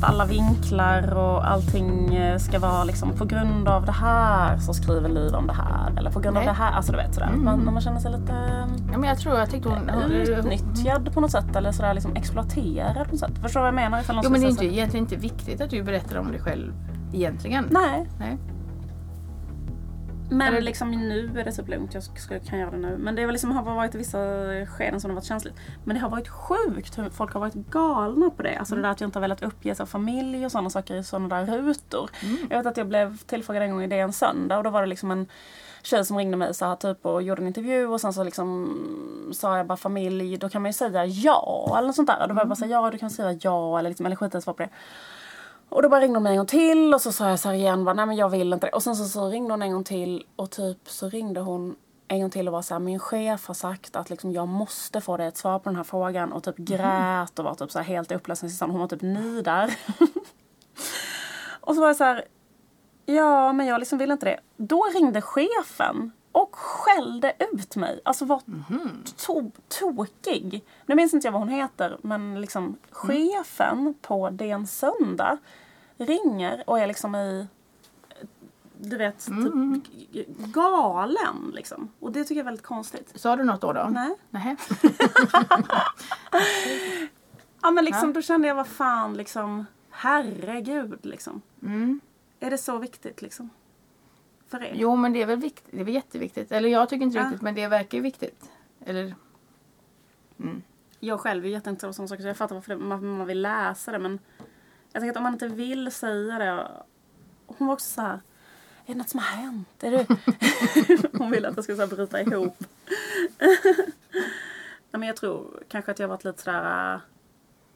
Att 0.00 0.10
alla 0.10 0.24
vinklar 0.24 1.16
och 1.16 1.50
allting 1.50 2.14
eh, 2.14 2.38
ska 2.38 2.58
vara 2.58 2.84
liksom 2.84 3.12
på 3.12 3.24
grund 3.24 3.68
av 3.68 3.86
det 3.86 3.92
här 3.92 4.58
så 4.58 4.74
skriver 4.74 5.08
Liv 5.08 5.34
om 5.34 5.46
det 5.46 5.52
här. 5.52 5.92
Eller 5.96 6.10
på 6.10 6.20
grund 6.20 6.34
Nej. 6.34 6.48
av 6.48 6.54
det 6.54 6.62
här. 6.62 6.72
Alltså 6.72 6.92
du 6.92 6.98
vet 6.98 7.14
sådär. 7.14 7.28
Mm. 7.28 7.44
Man, 7.44 7.64
man 7.64 7.80
känner 7.80 8.00
sig 8.00 8.10
lite 8.10 8.32
Ja, 8.92 8.98
men 8.98 9.08
jag 9.08 9.18
tror 9.18 9.38
jag 9.38 9.50
tyckte 9.50 9.68
hon... 9.68 9.90
utnyttjad 10.10 11.14
på 11.14 11.20
något 11.20 11.30
sätt. 11.30 11.56
Eller 11.56 11.72
sådär 11.72 11.94
liksom 11.94 12.16
exploaterad 12.16 13.04
på 13.04 13.10
något 13.10 13.20
sätt. 13.20 13.38
Förstår 13.42 13.60
du 13.60 13.62
vad 13.62 13.82
jag 13.82 13.90
menar? 13.90 14.02
Jo 14.22 14.30
men 14.30 14.40
det 14.40 14.46
är 14.46 14.48
inte, 14.48 14.58
säga 14.58 14.72
egentligen 14.72 15.04
inte 15.04 15.16
viktigt 15.16 15.60
att 15.60 15.70
du 15.70 15.82
berättar 15.82 16.18
om 16.18 16.32
dig 16.32 16.40
själv 16.40 16.72
egentligen. 17.12 17.68
Nej, 17.70 18.08
Nej. 18.18 18.38
Men 20.30 20.48
Eller- 20.48 20.60
liksom 20.60 20.90
nu 20.90 21.40
är 21.40 21.44
det 21.44 21.52
typ 21.52 21.68
lugnt. 21.68 21.94
Jag 21.94 22.02
skulle, 22.02 22.40
kan 22.40 22.58
göra 22.58 22.70
det 22.70 22.76
nu. 22.76 22.96
Men 22.98 23.14
det 23.14 23.22
är 23.22 23.26
väl 23.26 23.32
liksom, 23.32 23.50
har 23.50 23.62
varit 23.62 23.94
vissa 23.94 24.18
skeden 24.66 25.00
som 25.00 25.10
har 25.10 25.14
varit 25.14 25.24
känsligt. 25.24 25.54
Men 25.84 25.96
det 25.96 26.02
har 26.02 26.08
varit 26.10 26.28
sjukt 26.28 26.98
hur 26.98 27.10
folk 27.10 27.32
har 27.32 27.40
varit 27.40 27.54
galna 27.54 28.30
på 28.30 28.42
det. 28.42 28.56
Alltså 28.56 28.74
det 28.74 28.82
där 28.82 28.90
att 28.90 29.00
jag 29.00 29.08
inte 29.08 29.18
har 29.18 29.22
velat 29.22 29.42
uppge 29.42 29.74
sig 29.74 29.86
familj 29.86 30.44
och 30.44 30.52
sådana 30.52 30.70
saker 30.70 30.94
i 30.94 31.04
sådana 31.04 31.42
där 31.42 31.58
rutor. 31.62 32.10
Jag 32.50 32.56
vet 32.56 32.66
att 32.66 32.76
jag 32.76 32.88
blev 32.88 33.16
tillfrågad 33.16 33.62
en 33.62 33.70
gång 33.70 33.82
i 33.82 33.86
det 33.86 33.98
en 33.98 34.12
söndag 34.12 34.58
och 34.58 34.64
då 34.64 34.70
var 34.70 34.80
det 34.80 34.86
liksom 34.88 35.10
en 35.10 35.26
tjej 35.82 36.04
som 36.04 36.18
ringde 36.18 36.36
mig 36.36 36.54
så 36.54 36.64
här, 36.64 36.76
typ 36.76 37.06
och 37.06 37.22
gjorde 37.22 37.42
en 37.42 37.46
intervju 37.46 37.86
och 37.86 38.00
sen 38.00 38.12
så 38.12 38.24
liksom 38.24 39.30
sa 39.32 39.56
jag 39.56 39.66
bara 39.66 39.76
familj, 39.76 40.36
då 40.36 40.48
kan 40.48 40.62
man 40.62 40.68
ju 40.68 40.72
säga 40.72 41.04
ja 41.06 41.74
eller 41.78 41.86
något 41.86 41.96
sånt 41.96 42.08
där. 42.08 42.22
Och 42.22 42.28
då 42.28 42.34
var 42.34 42.40
jag 42.40 42.48
bara 42.48 42.56
säga 42.56 42.70
ja, 42.70 42.90
du 42.90 42.98
kan 42.98 43.10
säga 43.10 43.38
ja 43.42 43.78
eller, 43.78 43.90
liksom, 43.90 44.06
eller 44.06 44.16
skita 44.16 44.36
i 44.36 44.38
att 44.38 44.44
svara 44.44 44.56
på 44.56 44.62
det. 44.62 44.68
Och 45.70 45.82
då 45.82 45.88
bara 45.88 46.00
ringde 46.00 46.16
hon 46.16 46.22
mig 46.22 46.32
en 46.32 46.38
gång 46.38 46.46
till 46.46 46.94
och 46.94 47.00
så 47.00 47.12
sa 47.12 47.30
jag 47.30 47.38
så 47.38 47.48
här 47.48 47.56
igen, 47.56 47.84
bara, 47.84 47.94
nej 47.94 48.06
men 48.06 48.16
jag 48.16 48.28
vill 48.28 48.52
inte 48.52 48.66
det. 48.66 48.72
Och 48.72 48.82
sen 48.82 48.96
så, 48.96 49.04
så 49.04 49.28
ringde 49.28 49.52
hon 49.52 49.62
en 49.62 49.72
gång 49.72 49.84
till 49.84 50.26
och 50.36 50.50
typ 50.50 50.78
så 50.88 51.08
ringde 51.08 51.40
hon 51.40 51.76
en 52.08 52.20
gång 52.20 52.30
till 52.30 52.48
och 52.48 52.52
var 52.52 52.62
så 52.62 52.74
här, 52.74 52.78
min 52.78 52.98
chef 52.98 53.46
har 53.46 53.54
sagt 53.54 53.96
att 53.96 54.10
liksom, 54.10 54.32
jag 54.32 54.48
måste 54.48 55.00
få 55.00 55.16
dig 55.16 55.26
ett 55.26 55.36
svar 55.36 55.58
på 55.58 55.68
den 55.68 55.76
här 55.76 55.84
frågan 55.84 56.32
och 56.32 56.44
typ 56.44 56.56
grät 56.56 57.38
och 57.38 57.44
var 57.44 57.54
typ 57.54 57.70
så 57.70 57.78
här 57.78 57.86
helt 57.86 58.12
upplösningstillstånd. 58.12 58.72
Hon 58.72 58.80
var 58.80 58.88
typ 58.88 59.02
ny 59.02 59.42
där. 59.42 59.74
och 61.60 61.74
så 61.74 61.80
var 61.80 61.88
jag 61.88 61.96
så 61.96 62.04
här, 62.04 62.24
ja 63.06 63.52
men 63.52 63.66
jag 63.66 63.78
liksom 63.78 63.98
vill 63.98 64.10
inte 64.10 64.26
det. 64.26 64.40
Då 64.56 64.84
ringde 64.94 65.22
chefen 65.22 66.12
och 66.32 66.56
skällde 66.56 67.34
ut 67.52 67.76
mig. 67.76 68.00
Alltså 68.04 68.24
var 68.24 68.42
to- 69.16 69.52
tokig. 69.68 70.64
Nu 70.86 70.94
minns 70.94 71.14
inte 71.14 71.26
jag 71.26 71.32
vad 71.32 71.40
hon 71.40 71.48
heter 71.48 71.98
men 72.02 72.40
liksom 72.40 72.76
chefen 72.90 73.94
på 74.02 74.30
DN 74.30 74.66
Söndag 74.66 75.38
ringer 75.96 76.64
och 76.66 76.78
är 76.78 76.86
liksom 76.86 77.14
i 77.14 77.46
du 78.82 78.96
vet, 78.96 79.26
typ 79.26 80.28
galen 80.38 81.50
liksom. 81.54 81.88
Och 82.00 82.12
det 82.12 82.24
tycker 82.24 82.34
jag 82.34 82.40
är 82.40 82.44
väldigt 82.44 82.66
konstigt. 82.66 83.12
Sa 83.20 83.36
du 83.36 83.44
något 83.44 83.60
då? 83.60 83.72
då? 83.72 83.88
Nej. 83.90 84.14
Nej. 84.30 84.56
Ja 87.62 87.70
men 87.70 87.84
liksom 87.84 88.08
Ja. 88.08 88.12
då 88.14 88.22
kände 88.22 88.48
jag 88.48 88.54
vad 88.54 88.66
fan 88.66 89.14
liksom 89.14 89.66
herregud 89.90 90.98
liksom. 91.06 91.42
Mm. 91.62 92.00
Är 92.40 92.50
det 92.50 92.58
så 92.58 92.78
viktigt 92.78 93.22
liksom? 93.22 93.50
För 94.50 94.62
er? 94.62 94.72
Jo 94.74 94.96
men 94.96 95.12
det 95.12 95.22
är 95.22 95.26
väl 95.26 95.38
viktigt. 95.38 95.68
Det 95.70 95.80
är 95.80 95.84
väl 95.84 95.94
jätteviktigt. 95.94 96.52
Eller 96.52 96.68
jag 96.68 96.88
tycker 96.88 97.02
inte 97.04 97.18
Ja. 97.18 97.24
riktigt 97.24 97.42
men 97.42 97.54
det 97.54 97.68
verkar 97.68 97.98
ju 97.98 98.02
viktigt. 98.02 98.50
Eller? 98.84 99.14
Jag 101.00 101.20
själv 101.20 101.44
är 101.44 101.48
jätteintresserad 101.48 101.88
av 101.88 101.92
sådana 101.92 102.08
saker 102.08 102.22
så 102.22 102.28
jag 102.28 102.36
fattar 102.36 102.54
varför 102.54 102.74
det, 102.74 102.80
man, 102.80 103.06
man 103.18 103.26
vill 103.26 103.42
läsa 103.42 103.92
det 103.92 103.98
men 103.98 104.18
jag 104.92 105.00
tänker 105.00 105.10
att 105.10 105.16
om 105.16 105.22
man 105.22 105.32
inte 105.32 105.48
vill 105.48 105.90
säga 105.92 106.38
det. 106.38 106.68
Hon 107.46 107.66
var 107.66 107.74
också 107.74 107.88
så 107.94 108.00
här. 108.00 108.20
Är 108.86 108.92
det 108.92 108.98
något 108.98 109.08
som 109.08 109.20
har 109.20 109.36
hänt? 109.36 109.82
Är 109.84 109.90
du? 109.90 110.06
hon 111.18 111.30
ville 111.30 111.48
att 111.48 111.56
jag 111.56 111.64
skulle 111.64 111.76
så 111.76 111.82
här 111.82 111.96
bryta 111.96 112.20
ihop. 112.20 112.56
Nej, 114.92 114.98
men 115.00 115.02
jag 115.02 115.16
tror 115.16 115.62
kanske 115.68 115.90
att 115.90 115.98
jag 115.98 116.08
varit 116.08 116.24
lite 116.24 116.42
sådär. 116.42 117.00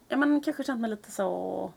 Ja 0.08 0.16
men 0.16 0.40
kanske 0.40 0.64
känt 0.64 0.80
mig 0.80 0.90
lite 0.90 1.10
så. 1.10 1.72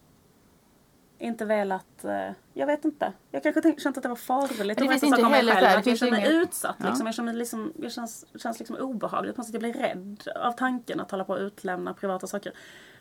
Inte 1.19 1.45
velat. 1.45 2.03
eh, 2.05 2.29
Jag 2.53 2.67
vet 2.67 2.85
inte. 2.85 3.13
Jag 3.31 3.43
kanske 3.43 3.61
tänkt, 3.61 3.81
känt 3.83 3.97
att 3.97 4.03
det 4.03 4.09
var 4.09 4.15
farligt. 4.15 4.51
att 4.81 4.87
berätta 4.87 5.07
saker 5.07 5.25
om 5.25 5.31
mig 5.31 5.39
själv, 5.45 5.49
det 5.61 5.67
att 5.67 5.73
Jag 5.73 5.83
finns 5.83 5.99
känner 5.99 6.11
mig 6.11 6.35
utsatt. 6.35 6.75
Ja. 6.79 6.85
Liksom. 6.87 7.05
Jag 7.05 7.15
känner 7.15 7.33
liksom, 7.33 7.73
jag 7.81 7.91
känns, 7.91 8.25
känns 8.39 8.59
liksom 8.59 8.75
obehagligt. 8.75 9.35
På 9.35 9.39
något 9.41 9.45
sätt 9.45 9.53
jag 9.53 9.61
blir 9.61 9.73
rädd 9.73 10.23
av 10.35 10.51
tanken 10.51 10.99
att 10.99 11.11
hålla 11.11 11.23
på 11.23 11.33
att 11.33 11.39
utlämna 11.39 11.93
privata 11.93 12.27
saker. 12.27 12.53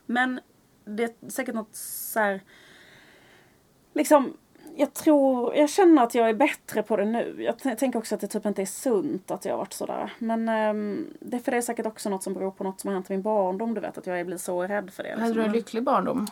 Men 0.07 0.41
det 0.85 1.05
är 1.05 1.31
säkert 1.31 1.55
något 1.55 1.75
så 1.77 2.21
här, 2.21 2.41
Liksom, 3.95 4.37
jag 4.77 4.95
tror, 4.95 5.55
jag 5.57 5.71
känner 5.71 6.03
att 6.03 6.15
jag 6.15 6.29
är 6.29 6.35
bättre 6.35 6.83
på 6.83 6.97
det 6.97 7.05
nu. 7.05 7.35
Jag 7.39 7.79
tänker 7.79 7.99
också 7.99 8.15
att 8.15 8.21
det 8.21 8.27
typ 8.27 8.47
inte 8.47 8.63
är 8.63 8.67
sunt 8.67 9.31
att 9.31 9.45
jag 9.45 9.53
har 9.53 9.59
varit 9.59 9.73
sådär. 9.73 10.13
Men 10.19 10.49
ehm, 10.49 11.07
det, 11.21 11.39
för 11.39 11.51
det 11.53 11.57
är 11.59 11.63
säkert 11.63 11.87
också 11.87 12.11
något 12.11 12.23
som 12.23 12.35
beror 12.35 12.51
på 12.51 12.65
något 12.65 12.81
som 12.81 12.89
har 12.89 12.95
hänt 12.95 13.11
i 13.11 13.13
min 13.13 13.23
barndom. 13.23 13.75
Du 13.75 13.81
vet 13.81 13.99
att 13.99 14.07
jag 14.07 14.27
blir 14.27 14.37
så 14.37 14.63
rädd 14.63 14.91
för 14.91 15.03
det. 15.03 15.09
Hade 15.11 15.23
du 15.25 15.29
en 15.31 15.35
Liksom. 15.37 15.53
lycklig 15.53 15.83
barndom? 15.83 16.27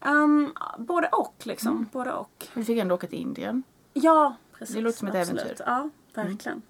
Ehm, 0.00 0.52
både 0.78 1.08
och 1.08 1.34
liksom. 1.42 1.88
Både 1.92 2.12
och. 2.12 2.46
Du 2.54 2.64
fick 2.64 2.78
ändå 2.78 2.94
åka 2.94 3.06
till 3.06 3.18
Indien. 3.18 3.62
Ja, 3.92 4.36
precis. 4.58 4.74
Det 4.76 4.80
låter 4.82 4.98
som 4.98 5.08
ett 5.08 5.14
Absolut. 5.14 5.42
äventyr. 5.44 5.64
Ja, 5.66 5.90
verkligen. 6.14 6.62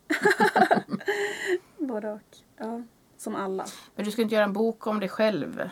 både 1.79 2.13
och. 2.13 2.37
Ja, 2.57 2.83
som 3.17 3.35
alla. 3.35 3.67
Men 3.97 4.05
du 4.05 4.11
skulle 4.11 4.23
inte 4.23 4.35
göra 4.35 4.45
en 4.45 4.53
bok 4.53 4.87
om 4.87 5.01
dig 5.01 5.09
själv? 5.09 5.71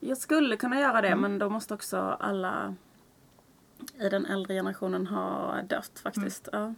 Jag 0.00 0.18
skulle 0.18 0.56
kunna 0.56 0.80
göra 0.80 0.98
Mm. 0.98 1.10
det 1.10 1.16
men 1.16 1.38
då 1.38 1.50
måste 1.50 1.74
också 1.74 1.98
alla 2.20 2.74
i 4.00 4.08
den 4.08 4.26
äldre 4.26 4.54
generationen 4.54 5.06
ha 5.06 5.54
dött 5.62 5.98
faktiskt. 6.02 6.48
Mm. 6.52 6.74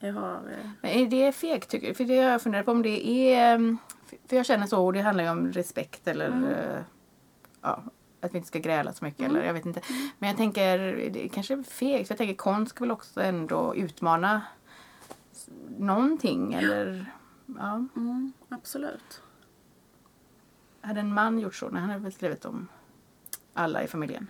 Ja. 0.00 0.06
Jag 0.06 0.14
har... 0.14 0.34
eh, 0.34 0.70
Men 0.80 0.90
är 0.90 1.06
det 1.06 1.32
fegt 1.32 1.70
tycker 1.70 1.88
du? 1.88 1.94
För 1.94 2.04
det 2.04 2.18
har 2.22 2.30
jag 2.30 2.42
funderat 2.42 2.64
på 2.66 2.72
om 2.72 2.82
det 2.82 3.08
är... 3.34 3.54
mm, 3.54 3.78
För 4.28 4.36
jag 4.36 4.46
känner 4.46 4.66
så 4.66 4.84
och 4.86 4.92
det 4.92 5.00
handlar 5.00 5.24
ju 5.24 5.30
om 5.30 5.52
respekt 5.52 6.08
eller... 6.08 6.28
eh, 6.28 6.82
Ja, 7.62 7.82
att 8.20 8.34
vi 8.34 8.36
inte 8.36 8.48
ska 8.48 8.58
gräla 8.58 8.92
så 8.92 9.04
mycket 9.04 9.26
eller 9.26 9.44
jag 9.44 9.54
vet 9.54 9.66
inte. 9.66 9.80
Men 10.18 10.28
jag 10.28 10.36
tänker, 10.36 10.78
det 11.10 11.28
kanske 11.28 11.54
är 11.54 11.62
fegt. 11.62 12.08
För 12.08 12.12
jag 12.12 12.18
tänker 12.18 12.34
konst 12.34 12.70
ska 12.70 12.84
väl 12.84 12.90
också 12.90 13.20
ändå 13.20 13.74
utmana 13.74 14.42
någonting 15.78 16.54
eller... 16.54 17.06
Ja. 17.46 17.84
Mm, 17.96 18.32
absolut. 18.48 19.22
Hade 20.80 21.00
en 21.00 21.14
man 21.14 21.38
gjort 21.38 21.54
så? 21.54 21.68
Nej, 21.68 21.80
han 21.80 21.90
hade 21.90 22.02
väl 22.02 22.12
skrivit 22.12 22.44
om 22.44 22.68
alla 23.54 23.82
i 23.82 23.86
familjen. 23.86 24.26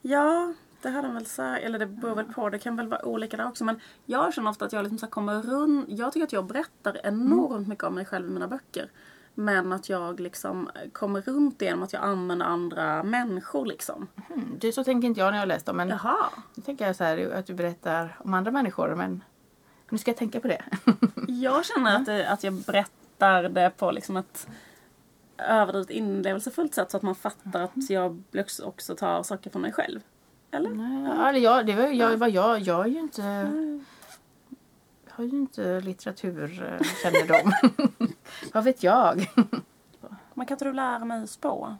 Ja, 0.00 0.54
det 0.82 0.88
hade 0.88 1.06
han 1.06 1.14
väl 1.14 1.26
sagt. 1.26 1.64
Eller 1.64 1.78
det 1.78 1.86
beror 1.86 2.14
väl 2.14 2.32
på. 2.32 2.50
Det 2.50 2.58
kan 2.58 2.76
väl 2.76 2.88
vara 2.88 3.04
olika 3.04 3.36
där 3.36 3.48
också. 3.48 3.64
Men 3.64 3.80
jag 4.06 4.34
känner 4.34 4.50
ofta 4.50 4.64
att 4.64 4.72
jag 4.72 4.82
liksom 4.82 4.98
så 4.98 5.06
kommer 5.06 5.42
runt. 5.42 5.88
Jag 5.88 6.12
tycker 6.12 6.24
att 6.24 6.32
jag 6.32 6.46
berättar 6.46 7.00
enormt 7.04 7.68
mycket 7.68 7.84
om 7.84 7.94
mig 7.94 8.04
själv 8.04 8.26
i 8.26 8.30
mina 8.30 8.48
böcker. 8.48 8.90
Men 9.34 9.72
att 9.72 9.88
jag 9.88 10.20
liksom 10.20 10.70
kommer 10.92 11.20
runt 11.20 11.58
det 11.58 11.64
genom 11.64 11.82
att 11.82 11.92
jag 11.92 12.02
använder 12.02 12.46
andra 12.46 13.02
människor 13.02 13.66
liksom. 13.66 14.08
Mm, 14.30 14.56
det 14.60 14.72
så 14.72 14.84
tänker 14.84 15.08
inte 15.08 15.20
jag 15.20 15.32
när 15.32 15.38
jag 15.38 15.48
läst 15.48 15.66
dem. 15.66 15.76
Men 15.76 15.88
Jaha. 15.88 16.16
nu 16.54 16.62
tänker 16.62 16.86
jag 16.86 16.96
så 16.96 17.04
här 17.04 17.30
att 17.34 17.46
du 17.46 17.54
berättar 17.54 18.16
om 18.24 18.34
andra 18.34 18.50
människor. 18.50 18.94
Men 18.94 19.24
nu 19.90 19.98
ska 19.98 20.10
jag 20.10 20.18
tänka 20.18 20.40
på 20.40 20.48
det. 20.48 20.64
Jag 21.28 21.64
känner 21.64 21.96
att, 21.96 22.06
det, 22.06 22.30
att 22.30 22.44
jag 22.44 22.54
berättar 22.54 23.42
det 23.42 23.70
på 23.76 23.90
liksom 23.90 24.16
ett 24.16 24.48
överdrivet 25.38 25.90
inlevelsefullt 25.90 26.74
sätt 26.74 26.90
så 26.90 26.96
att 26.96 27.02
man 27.02 27.14
fattar 27.14 27.62
att 27.62 27.90
jag 27.90 28.22
också- 28.62 28.94
tar 28.96 29.22
saker 29.22 29.50
från 29.50 29.62
mig 29.62 29.72
själv. 29.72 30.00
Eller? 30.50 30.70
Nej, 30.70 31.04
ja, 31.16 31.28
eller 31.28 31.40
jag, 31.40 31.66
det 31.66 31.74
var, 31.74 31.86
jag, 31.86 32.16
var 32.16 32.28
jag, 32.28 32.60
jag 32.60 32.80
är 32.80 32.90
ju 32.90 32.98
inte... 32.98 33.22
Jag 33.22 33.84
har 35.16 35.24
ju 35.24 35.30
inte 35.30 35.80
litteraturkännedom. 35.80 37.52
Vad 38.52 38.64
vet 38.64 38.82
jag? 38.82 39.26
Man 40.34 40.46
kan 40.46 40.54
inte 40.54 40.64
du 40.64 40.72
lära 40.72 41.04
mig 41.04 41.28
spå? 41.28 41.76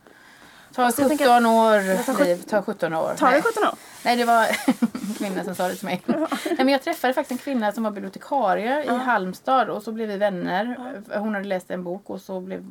Ta 0.74 0.82
jag 0.82 0.94
17 0.94 1.08
tänker- 1.08 1.28
år, 1.46 2.24
Liv. 2.24 2.42
Ta 2.42 2.62
17 2.62 2.94
år. 2.94 3.14
Tar 3.14 3.26
det 3.26 3.32
Nej. 3.32 3.42
17 3.42 3.62
år? 3.64 3.74
Nej, 4.04 4.16
det 4.16 4.24
var 4.24 4.42
en 5.08 5.14
kvinna 5.18 5.44
som 5.44 5.54
sa 5.54 5.68
det 5.68 5.74
till 5.74 5.84
mig. 5.86 6.02
Nej, 6.06 6.56
men 6.56 6.68
jag 6.68 6.82
träffade 6.82 7.14
faktiskt 7.14 7.40
en 7.40 7.44
kvinna 7.44 7.72
som 7.72 7.84
var 7.84 7.90
bibliotekarie 7.90 8.84
i 8.84 8.88
Halmstad 8.88 9.70
och 9.70 9.82
så 9.82 9.92
blev 9.92 10.08
vi 10.08 10.16
vänner. 10.16 10.76
Hon 11.18 11.34
hade 11.34 11.46
läst 11.48 11.70
en 11.70 11.84
bok 11.84 12.10
och 12.10 12.20
så 12.20 12.40
blev, 12.40 12.64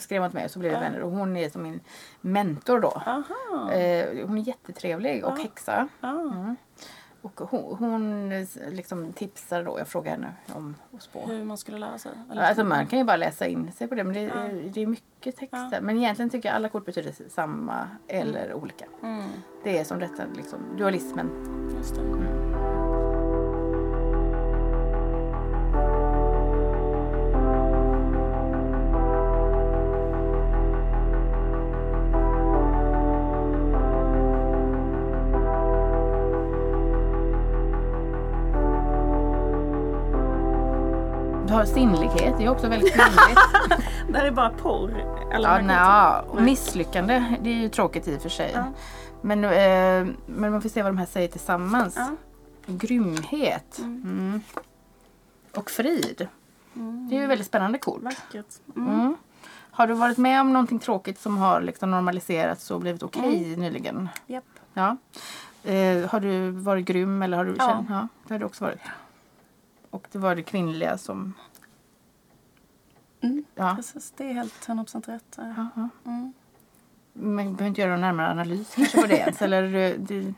skrev 0.00 0.22
hon 0.22 0.30
till 0.30 0.36
mig 0.36 0.44
och 0.44 0.50
så 0.50 0.58
blev 0.58 0.72
vi 0.72 0.78
vänner. 0.78 1.00
Och 1.00 1.10
hon 1.10 1.36
är 1.36 1.50
som 1.50 1.62
min 1.62 1.80
mentor 2.20 2.80
då. 2.80 3.02
Eh, 3.72 4.26
hon 4.26 4.38
är 4.38 4.42
jättetrevlig 4.42 5.24
och 5.24 5.38
häxa. 5.38 5.88
Ja. 6.00 6.10
Mm. 6.20 6.56
Och 7.22 7.40
hon, 7.40 7.76
hon 7.78 8.28
liksom 8.70 9.12
tipsade 9.12 9.64
då, 9.64 9.78
jag 9.78 9.88
frågade 9.88 10.10
henne 10.16 10.32
om 10.54 10.74
att 10.96 11.02
spå. 11.02 11.26
Hur 11.26 11.44
man 11.44 11.58
skulle 11.58 11.78
lära 11.78 11.98
sig? 11.98 12.12
Eller? 12.32 12.42
Alltså 12.42 12.64
man 12.64 12.86
kan 12.86 12.98
ju 12.98 13.04
bara 13.04 13.16
läsa 13.16 13.46
in 13.46 13.72
sig 13.72 13.88
på 13.88 13.94
det 13.94 14.04
men 14.04 14.14
det, 14.14 14.20
är- 14.20 14.70
det 14.74 14.82
är 14.82 14.86
mycket 14.86 15.36
texter. 15.36 15.80
Men 15.80 15.98
egentligen 15.98 16.30
tycker 16.30 16.48
jag 16.48 16.56
alla 16.56 16.68
kort 16.68 16.84
betyder 16.84 17.14
samma 17.28 17.88
eller 18.08 18.54
olika. 18.54 18.84
Mm, 19.02 19.24
Det 19.64 19.78
är 19.78 19.84
som 19.84 19.98
detta 19.98 20.22
liksom, 20.36 20.58
dualismen. 20.78 21.30
just 21.78 21.94
det. 21.94 22.00
Du 22.00 22.39
har 41.50 41.64
sinnlighet, 41.64 42.34
det 42.38 42.44
är 42.44 42.48
också 42.48 42.68
väldigt 42.68 42.92
kvinnligt. 42.94 43.40
Det 44.08 44.18
här 44.18 44.24
är 44.26 44.30
bara 44.30 44.50
porr. 44.50 44.90
Eller 45.32 45.60
ja, 45.68 46.20
och 46.28 46.42
misslyckande, 46.42 47.24
det 47.42 47.50
är 47.50 47.54
ju 47.54 47.68
tråkigt 47.68 48.08
i 48.08 48.16
och 48.16 48.22
för 48.22 48.28
sig. 48.28 48.52
Ja. 48.54 48.64
Men, 49.22 49.44
eh, 49.44 50.14
men 50.26 50.50
man 50.52 50.62
får 50.62 50.68
se 50.68 50.82
vad 50.82 50.92
de 50.92 50.98
här 50.98 51.06
säger 51.06 51.28
tillsammans. 51.28 51.94
Ja. 51.96 52.10
Grymhet. 52.66 53.78
Mm. 53.78 54.40
Och 55.56 55.70
frid. 55.70 56.28
Det 57.10 57.16
är 57.16 57.20
ju 57.20 57.26
väldigt 57.26 57.46
spännande 57.46 57.78
kort. 57.78 58.02
Mm. 58.76 58.90
Mm. 58.90 59.16
Har 59.70 59.86
du 59.86 59.94
varit 59.94 60.18
med 60.18 60.40
om 60.40 60.52
någonting 60.52 60.78
tråkigt 60.78 61.20
som 61.20 61.38
har 61.38 61.60
liksom 61.60 61.90
normaliserats 61.90 62.70
och 62.70 62.80
blivit 62.80 63.02
okej 63.02 63.44
Mm. 63.46 63.60
nyligen? 63.60 64.08
Japp. 64.26 64.44
Ja. 64.74 64.96
Eh, 65.64 66.10
har 66.10 66.20
du 66.20 66.50
varit 66.50 66.84
grym 66.86 67.22
eller 67.22 67.36
har 67.36 67.44
du 67.44 67.54
Ja. 67.58 67.66
känt? 67.68 67.90
Ja, 67.90 68.08
det 68.26 68.34
har 68.34 68.38
du 68.38 68.44
också 68.46 68.64
varit. 68.64 68.80
Och 69.90 70.08
det 70.12 70.18
var 70.18 70.34
det 70.34 70.42
kvinnliga 70.42 70.98
som... 70.98 71.34
Mm. 73.20 73.44
Ja. 73.54 73.72
Precis, 73.76 74.12
det 74.16 74.24
är 74.30 74.32
helt 74.32 74.66
100% 74.66 75.06
rätt. 75.06 75.34
Ja. 75.36 75.68
Mm. 76.06 76.32
Men 77.12 77.36
vi 77.36 77.52
behöver 77.52 77.66
inte 77.66 77.80
göra 77.80 77.90
någon 77.90 78.00
närmare 78.00 78.30
analys 78.30 78.72
kanske 78.74 79.00
på 79.00 79.06
det 79.06 79.16
ens. 79.16 79.42
Eller, 79.42 79.74
eh, 79.74 79.94
det, 79.98 80.34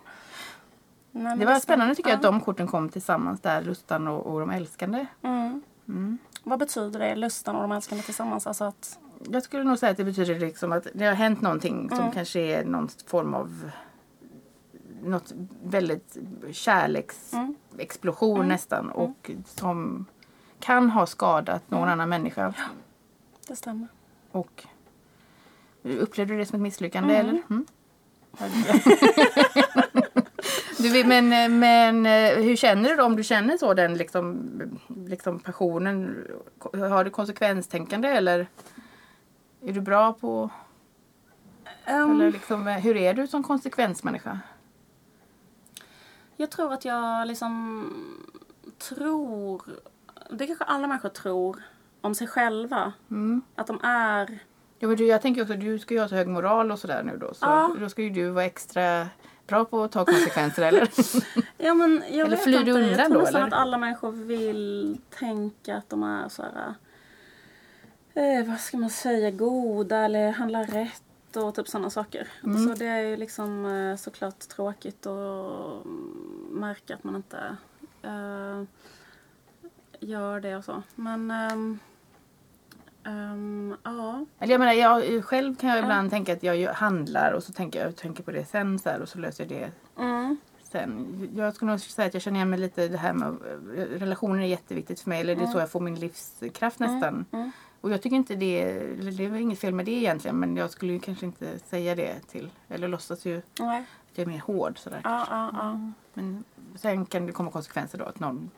Nej, 1.10 1.38
det 1.38 1.46
var 1.46 1.60
spännande 1.60 1.94
tycker 1.94 2.10
jag 2.10 2.16
att 2.16 2.22
de 2.22 2.40
korten 2.40 2.66
kom 2.66 2.88
tillsammans 2.88 3.40
där, 3.40 3.62
Lustan 3.62 4.08
och, 4.08 4.26
och 4.26 4.40
de 4.40 4.50
älskande. 4.50 5.06
Mm. 5.22 5.62
Mm. 5.88 6.18
Vad 6.44 6.58
betyder 6.58 7.00
det, 7.00 7.16
lusten 7.16 7.56
och 7.56 7.62
de 7.62 7.72
älskande 7.72 8.04
tillsammans? 8.04 8.46
Alltså 8.46 8.64
att... 8.64 8.98
Jag 9.30 9.42
skulle 9.42 9.64
nog 9.64 9.78
säga 9.78 9.90
att 9.90 9.96
det 9.96 10.04
betyder 10.04 10.38
liksom 10.40 10.72
att 10.72 10.86
det 10.94 11.06
har 11.06 11.14
hänt 11.14 11.40
någonting 11.40 11.88
som 11.88 11.98
Mm. 11.98 12.12
kanske 12.12 12.40
är 12.40 12.64
någon 12.64 12.88
form 13.06 13.34
av 13.34 13.70
något 15.04 15.32
väldigt 15.64 16.16
kärleksexplosion 16.52 18.36
Mm. 18.36 18.48
nästan 18.48 18.90
och 18.90 19.30
som 19.44 20.06
kan 20.60 20.90
ha 20.90 21.06
skadat 21.06 21.70
någon 21.70 21.82
Mm. 21.82 21.92
annan 21.92 22.08
människa. 22.08 22.54
Det 23.48 23.56
stämmer. 23.56 23.88
Och 24.30 24.64
upplevde 25.82 26.34
du 26.34 26.38
det 26.38 26.46
som 26.46 26.56
ett 26.56 26.62
misslyckande 26.62 27.14
Mm. 27.16 27.28
eller? 27.28 27.42
Mm. 27.50 27.66
du, 30.78 31.04
men, 31.04 31.28
men 31.58 32.04
hur 32.44 32.56
känner 32.56 32.88
du 32.88 32.96
då 32.96 33.04
om 33.04 33.16
du 33.16 33.22
känner 33.24 33.56
så 33.56 33.74
den 33.74 33.94
liksom, 33.94 34.50
liksom 35.06 35.38
passionen? 35.40 36.24
Har 36.72 37.04
du 37.04 37.10
konsekvenstänkande 37.10 38.08
eller 38.08 38.46
är 39.66 39.72
du 39.72 39.80
bra 39.80 40.12
på 40.12 40.50
Ehm, 41.84 42.10
eller 42.10 42.32
liksom, 42.32 42.66
hur 42.66 42.96
är 42.96 43.14
du 43.14 43.26
som 43.26 43.42
konsekvensmänniska? 43.42 44.40
Jag 46.42 46.50
tror 46.50 46.72
att 46.72 46.84
jag 46.84 47.28
liksom 47.28 47.84
tror... 48.78 49.62
Det 50.30 50.46
kanske 50.46 50.64
alla 50.64 50.86
människor 50.86 51.08
tror 51.08 51.62
om 52.00 52.14
sig 52.14 52.26
själva. 52.26 52.92
Mm. 53.10 53.42
Att 53.54 53.66
de 53.66 53.80
är... 53.82 54.38
Ja, 54.78 54.88
men 54.88 54.96
du, 54.96 55.06
jag 55.06 55.22
tänker 55.22 55.42
också, 55.42 55.54
du 55.54 55.78
ska 55.78 55.94
ju 55.94 56.00
ha 56.00 56.08
så 56.08 56.14
hög 56.14 56.28
moral 56.28 56.70
och 56.72 56.78
sådär 56.78 57.02
nu 57.02 57.16
då. 57.16 57.34
Så 57.34 57.46
Ja. 57.46 57.76
då 57.80 57.88
ska 57.88 58.02
ju 58.02 58.10
du 58.10 58.28
vara 58.30 58.44
extra 58.44 59.08
bra 59.46 59.64
på 59.64 59.82
att 59.82 59.92
ta 59.92 60.04
konsekvenser 60.04 60.62
eller? 60.62 60.88
Ja, 61.58 61.74
men 61.74 62.02
jag 62.10 62.26
Eller 62.26 62.36
flyr 62.36 62.64
du 62.64 62.70
jag 62.70 62.82
undan 62.82 63.06
tror 63.06 63.14
då, 63.14 63.20
nästan 63.20 63.36
eller? 63.42 63.46
att 63.56 63.62
alla 63.62 63.78
människor 63.78 64.12
vill 64.12 64.98
tänka 65.18 65.76
att 65.76 65.90
de 65.90 66.02
är 66.02 66.28
så 66.28 66.42
här... 66.42 66.74
Eh, 68.14 68.48
vad 68.48 68.60
ska 68.60 68.76
man 68.76 68.90
säga? 68.90 69.30
Goda 69.30 69.98
eller 69.98 70.30
handlar 70.32 70.64
rätt 70.64 71.02
och 71.36 71.54
typ 71.54 71.68
sådana 71.68 71.90
saker. 71.90 72.28
Mm. 72.44 72.68
Så 72.68 72.74
det 72.74 72.86
är 72.86 73.00
ju 73.00 73.16
liksom 73.16 73.66
eh, 73.66 73.96
såklart 73.96 74.38
tråkigt 74.38 75.06
att 75.06 75.84
märka 76.50 76.94
att 76.94 77.04
man 77.04 77.16
inte 77.16 77.56
eh, 78.02 78.62
gör 80.00 80.40
det 80.40 80.56
och 80.56 80.64
så. 80.64 80.82
Men 80.94 81.30
ehm, 81.30 81.78
ehm, 83.04 83.76
ja. 83.82 84.26
Eller 84.38 84.52
jag 84.52 84.58
menar, 84.58 84.72
jag 84.72 85.24
själv 85.24 85.56
kan 85.56 85.70
jag 85.70 85.78
ibland 85.78 86.10
tänka 86.10 86.32
att 86.32 86.42
jag 86.42 86.72
handlar 86.72 87.32
och 87.32 87.42
så 87.42 87.52
tänker 87.52 87.84
jag, 87.84 87.96
tänker 87.96 88.22
på 88.22 88.30
det 88.30 88.44
sen 88.44 88.78
så 88.78 88.88
här, 88.90 89.00
och 89.00 89.08
så 89.08 89.18
löser 89.18 89.44
jag 89.44 89.48
det 89.48 89.70
Mm. 90.02 90.36
sen. 90.62 91.28
Jag 91.36 91.54
skulle 91.54 91.70
nog 91.70 91.80
säga 91.80 92.06
att 92.08 92.14
jag 92.14 92.22
känner 92.22 92.36
igen 92.36 92.50
mig 92.50 92.58
lite 92.58 92.88
det 92.88 92.96
här 92.98 93.12
med 93.12 93.36
relationer 94.00 94.42
är 94.42 94.46
jätteviktigt 94.46 95.00
för 95.00 95.08
mig. 95.08 95.20
Eller 95.20 95.36
det 95.36 95.42
är 95.42 95.46
så 95.46 95.58
jag 95.58 95.70
får 95.70 95.80
min 95.80 95.94
livskraft 95.94 96.78
nästan. 96.78 97.24
Mm. 97.32 97.50
Och 97.82 97.90
jag 97.90 98.02
tycker 98.02 98.16
inte 98.16 98.34
det, 98.34 98.64
det 98.94 99.28
väl 99.28 99.40
inget 99.40 99.58
fel 99.58 99.74
med 99.74 99.86
det 99.86 99.92
egentligen 99.92 100.38
men 100.38 100.56
jag 100.56 100.70
skulle 100.70 100.92
ju 100.92 101.00
kanske 101.00 101.26
inte 101.26 101.58
säga 101.58 101.94
det 101.94 102.20
till, 102.20 102.50
eller 102.68 102.88
låtsas 102.88 103.24
ju 103.24 103.38
att 103.38 103.58
Nej. 103.58 103.84
jag 104.14 104.22
är 104.22 104.26
mer 104.26 104.40
hård 104.40 104.78
sådär. 104.78 105.00
Ja, 105.04 105.26
ja, 105.30 105.50
ja. 105.52 105.92
Men 106.14 106.44
sen 106.76 107.06
kan 107.06 107.26
det 107.26 107.32
komma 107.32 107.50
konsekvenser 107.50 107.98
då 107.98 108.04
att 108.04 108.20
någon, 108.20 108.50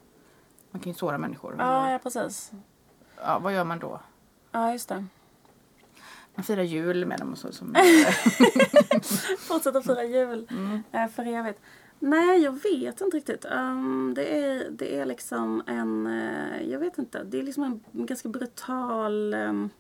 man 0.71 0.81
kan 0.81 0.93
ju 0.93 0.99
såra 0.99 1.19
människor. 1.19 1.57
Ja, 1.59 1.91
ja, 1.91 1.99
precis. 1.99 2.53
Ja, 3.17 3.39
vad 3.39 3.55
gör 3.55 3.65
man 3.65 3.79
då? 3.79 4.01
Ja, 4.53 4.73
just 4.73 4.89
det. 4.89 5.05
Man 6.35 6.45
firar 6.45 6.63
jul 6.63 7.07
med 7.07 7.19
dem 7.19 7.33
och 7.33 7.39
så. 7.39 7.53
Som, 7.53 7.75
Fortsätta 9.39 9.83
fira 9.83 10.05
jul 10.05 10.49
eh, 10.93 11.09
för 11.09 11.27
evigt. 11.27 11.61
Nej, 11.99 12.43
jag 12.43 12.53
vet 12.63 13.01
inte 13.01 13.17
riktigt. 13.17 13.45
Ehm, 13.45 14.13
det, 14.17 14.39
är, 14.39 14.71
det 14.71 14.97
är 14.99 15.07
liksom 15.07 15.63
en... 15.67 16.07
eh, 16.07 16.63
jag 16.71 16.79
vet 16.79 16.99
inte. 16.99 17.25
Det 17.25 17.39
är 17.39 17.43
liksom 17.43 17.65
en 17.65 17.81
ganska 18.07 18.29
brutal 18.29 19.35
ehm, 19.35 19.71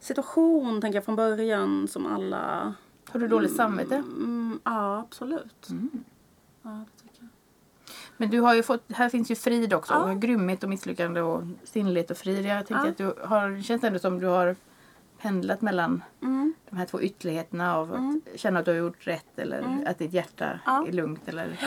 situation, 0.00 0.80
tänker 0.80 0.96
jag, 0.96 1.04
från 1.04 1.16
början 1.16 1.88
som 1.88 2.06
alla... 2.06 2.74
har 3.08 3.20
du 3.20 3.28
dåligt 3.28 3.56
samvete? 3.56 3.94
Mm, 3.96 4.60
ja, 4.64 4.98
absolut. 4.98 5.68
Mm. 5.70 5.90
Ja, 6.62 6.70
det 6.70 7.02
tycker 7.02 7.22
jag. 7.22 7.28
Men 8.16 8.30
du 8.30 8.40
har 8.40 8.54
ju 8.54 8.62
fått, 8.62 8.92
här 8.92 9.08
finns 9.08 9.30
ju 9.30 9.34
frid 9.34 9.72
också. 9.74 9.92
Ja. 9.94 10.14
Grymhet 10.14 10.62
och 10.62 10.68
misslyckande 10.68 11.20
och 11.20 11.42
sinnlighet 11.64 12.10
och 12.10 12.16
frid. 12.16 12.46
Jag 12.46 12.66
tänker 12.66 12.84
Ja. 12.84 12.90
att 12.90 12.96
du 12.98 13.26
har, 13.26 13.50
det 13.50 13.62
känns 13.62 13.84
ändå 13.84 13.98
som 13.98 14.20
du 14.20 14.26
har 14.26 14.56
pendlat 15.22 15.60
mellan 15.62 16.02
Mm. 16.22 16.54
de 16.70 16.76
här 16.76 16.86
två 16.86 17.00
ytterligheterna 17.00 17.76
av 17.76 17.92
att 17.92 17.98
Mm. 17.98 18.20
känna 18.36 18.58
att 18.58 18.64
du 18.64 18.70
har 18.70 18.78
gjort 18.78 19.06
rätt 19.06 19.38
eller 19.38 19.58
Mm. 19.58 19.84
att 19.86 19.98
ditt 19.98 20.12
hjärta 20.12 20.60
Ja. 20.66 20.86
är 20.88 20.92
lugnt. 20.92 21.28
Eller, 21.28 21.60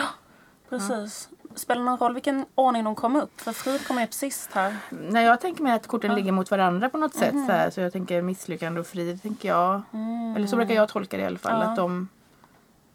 Precis. 0.68 1.28
Spelar 1.54 1.80
det 1.80 1.84
någon 1.84 1.98
roll 1.98 2.14
vilken 2.14 2.44
ordning 2.54 2.84
de 2.84 2.94
kom 2.94 3.16
upp? 3.16 3.40
För 3.40 3.52
Frid 3.52 3.86
kom 3.86 3.98
upp 3.98 4.12
sist 4.12 4.52
här. 4.52 4.76
Nej, 4.90 5.24
jag 5.24 5.40
tänker 5.40 5.62
mig 5.62 5.72
att 5.72 5.86
korten 5.86 6.14
ligger 6.14 6.32
mot 6.32 6.50
varandra 6.50 6.88
på 6.88 6.98
något 6.98 7.14
sätt. 7.14 7.34
Mhm. 7.34 7.46
Så, 7.46 7.52
här, 7.52 7.70
så 7.70 7.80
jag 7.80 7.92
tänker 7.92 8.22
misslyckande 8.22 8.80
och 8.80 8.86
frid, 8.86 9.22
tänker 9.22 9.48
jag. 9.48 9.82
Mm. 9.92 10.36
Eller 10.36 10.46
så 10.46 10.56
brukar 10.56 10.74
jag 10.74 10.88
tolka 10.88 11.16
det 11.16 11.22
i 11.22 11.26
alla 11.26 11.38
fall. 11.38 11.60
Ja. 11.62 11.70
Att, 11.70 11.76
de, 11.76 12.08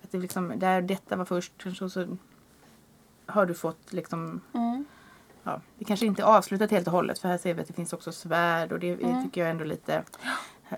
att 0.04 0.12
det 0.12 0.18
liksom, 0.18 0.54
där 0.60 0.82
detta 0.82 1.16
var 1.16 1.26
först 1.26 1.54
kanske 1.58 1.86
och 1.86 1.92
så 1.92 2.18
har 3.26 3.46
du 3.46 3.54
fått 3.54 3.94
liksom 3.94 4.42
Mm. 4.54 4.86
Ja, 5.44 5.62
det 5.78 5.86
kanske 5.86 6.06
inte 6.06 6.22
är 6.22 6.26
avslutat 6.26 6.72
helt 6.72 6.88
och 6.88 6.94
hållet 6.94 7.20
för 7.20 7.28
här 7.30 7.38
ser 7.38 7.54
vi 7.54 7.62
att 7.62 7.68
det 7.68 7.74
finns 7.74 7.94
också 7.94 8.12
svärd 8.12 8.72
och 8.72 8.80
det 8.80 8.90
Mm. 8.94 9.24
tycker 9.24 9.42
jag 9.42 9.50
ändå 9.50 9.64
lite 9.64 10.04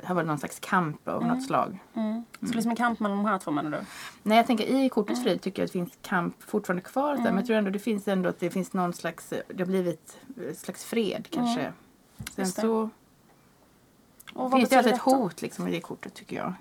här 0.04 0.16
var 0.16 0.22
det 0.24 0.28
någon 0.28 0.38
slags 0.40 0.60
kamp 0.60 1.08
av 1.08 1.22
Mm. 1.24 1.36
något 1.36 1.46
slag. 1.46 1.80
Mm. 1.94 2.24
Så 2.40 2.54
liksom 2.54 2.70
en 2.70 2.76
kamp 2.76 3.00
mellan 3.00 3.18
de 3.18 3.26
här 3.26 3.38
två 3.40 3.52
menar 3.52 3.72
du? 3.72 3.86
Nej 4.24 4.38
jag 4.38 4.48
tänker 4.48 4.64
i 4.66 4.76
Mm. 4.76 4.90
kortets 4.90 5.24
frid 5.24 5.42
tycker 5.42 5.62
jag 5.62 5.66
att 5.66 5.74
det 5.74 5.80
finns 5.80 5.98
kamp 6.02 6.44
fortfarande 6.44 6.82
kvar. 6.82 7.16
där, 7.16 7.24
Men 7.24 7.36
jag 7.36 7.46
tror 7.46 7.58
ändå 7.58 7.70
det 7.72 7.80
finns 7.80 8.08
ändå 8.08 8.30
att 8.30 8.40
det 8.40 8.50
finns 8.50 8.74
någon 8.74 8.94
slags, 8.94 9.30
det 9.30 9.60
har 9.60 9.66
blivit 9.66 10.18
slags 10.58 10.86
fred 10.86 11.28
kanske. 11.30 11.62
Sen 11.62 11.64
Mm. 11.64 11.74
Just 12.36 12.56
det. 12.56 12.62
så 12.62 12.90
Och 14.34 14.52
finns 14.52 14.70
det 14.70 14.78
alltid 14.78 14.94
ett 14.94 15.00
hot 15.02 15.42
liksom 15.42 15.68
i 15.68 15.72
det 15.72 15.82
kortet 15.82 16.14
tycker 16.14 16.36
jag. 16.36 16.54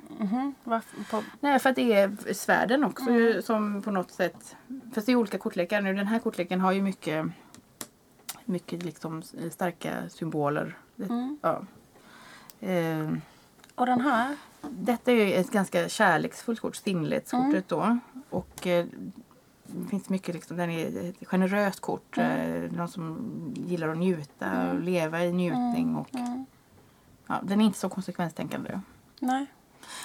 Varför? 0.65 1.05
På... 1.11 1.23
Nej 1.41 1.59
för 1.59 1.71
att 1.71 1.77
det 1.77 1.93
är 1.93 2.35
svärden 2.35 2.85
också 2.85 3.11
Mm. 3.11 3.43
som 3.43 3.83
på 3.83 3.91
något 3.91 4.11
sätt, 4.11 4.57
fast 4.95 5.07
det 5.07 5.13
är 5.13 5.17
olika 5.17 5.39
kortlekar 5.39 5.81
nu. 5.81 5.95
Den 5.95 6.07
här 6.07 6.19
kortleken 6.19 6.61
har 6.61 6.73
ju 6.73 6.83
mycket, 6.83 7.27
mycket 8.45 8.83
liksom 8.83 9.23
starka 9.51 10.09
symboler. 10.09 10.79
Mm. 10.99 11.39
Ja. 11.43 11.63
Eh, 12.61 13.13
Och 13.75 13.87
den 13.87 14.01
här? 14.01 14.37
Detta 14.71 15.13
är 15.13 15.41
ett 15.41 15.51
ganska 15.51 15.89
kärleksfullt 15.89 16.61
kort, 16.61 16.77
stinnlighetskortet 16.77 17.73
Mm. 17.73 18.01
då. 18.13 18.23
Och 18.31 18.67
eh, 18.67 18.87
det 19.67 19.89
finns 19.89 20.09
mycket, 20.09 20.35
liksom, 20.35 20.57
den 20.57 20.71
är 20.71 21.09
ett 21.11 21.29
generöst 21.29 21.81
kort. 21.81 22.19
Mm. 22.19 22.65
Eh, 22.65 22.73
någon 22.73 22.89
som 22.89 23.19
gillar 23.67 23.89
att 23.89 23.99
njuta 23.99 24.71
och 24.73 24.81
leva 24.81 25.25
i 25.25 25.33
njutning. 25.33 25.97
Och, 25.97 26.15
Mm. 26.15 26.45
ja, 27.27 27.41
den 27.43 27.61
är 27.61 27.65
inte 27.65 27.79
så 27.79 27.89
konsekvenstänkande. 27.89 28.81
Nej. 29.21 29.47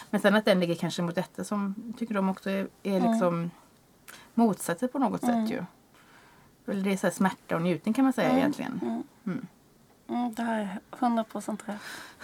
Men 0.10 0.22
sen 0.22 0.36
att 0.36 0.46
den 0.46 0.60
ligger 0.60 0.76
kanske 0.76 1.02
mot 1.02 1.16
detta 1.16 1.44
som 1.44 1.94
tycker 1.98 2.14
de 2.16 2.30
också 2.30 2.50
är, 2.50 2.68
är 2.84 3.00
liksom 3.02 3.52
motsatser 4.34 4.88
på 4.88 5.00
något 5.00 5.24
Mm. 5.24 5.48
sätt 5.48 5.56
ju. 5.56 5.64
Eller 6.68 6.82
det 6.84 6.94
är 6.94 6.98
så 6.98 7.10
smärta 7.12 7.56
och 7.56 7.62
njutning 7.62 7.94
kan 7.94 8.04
man 8.04 8.14
säga 8.14 8.28
Mm. 8.28 8.38
egentligen. 8.40 8.80
Mm. 8.84 9.04
Mm. 9.26 9.48
Mm, 10.10 10.34
det 10.34 10.42
här 10.44 10.60
är 10.62 10.80
100% 11.00 11.60
rätt. 11.66 11.76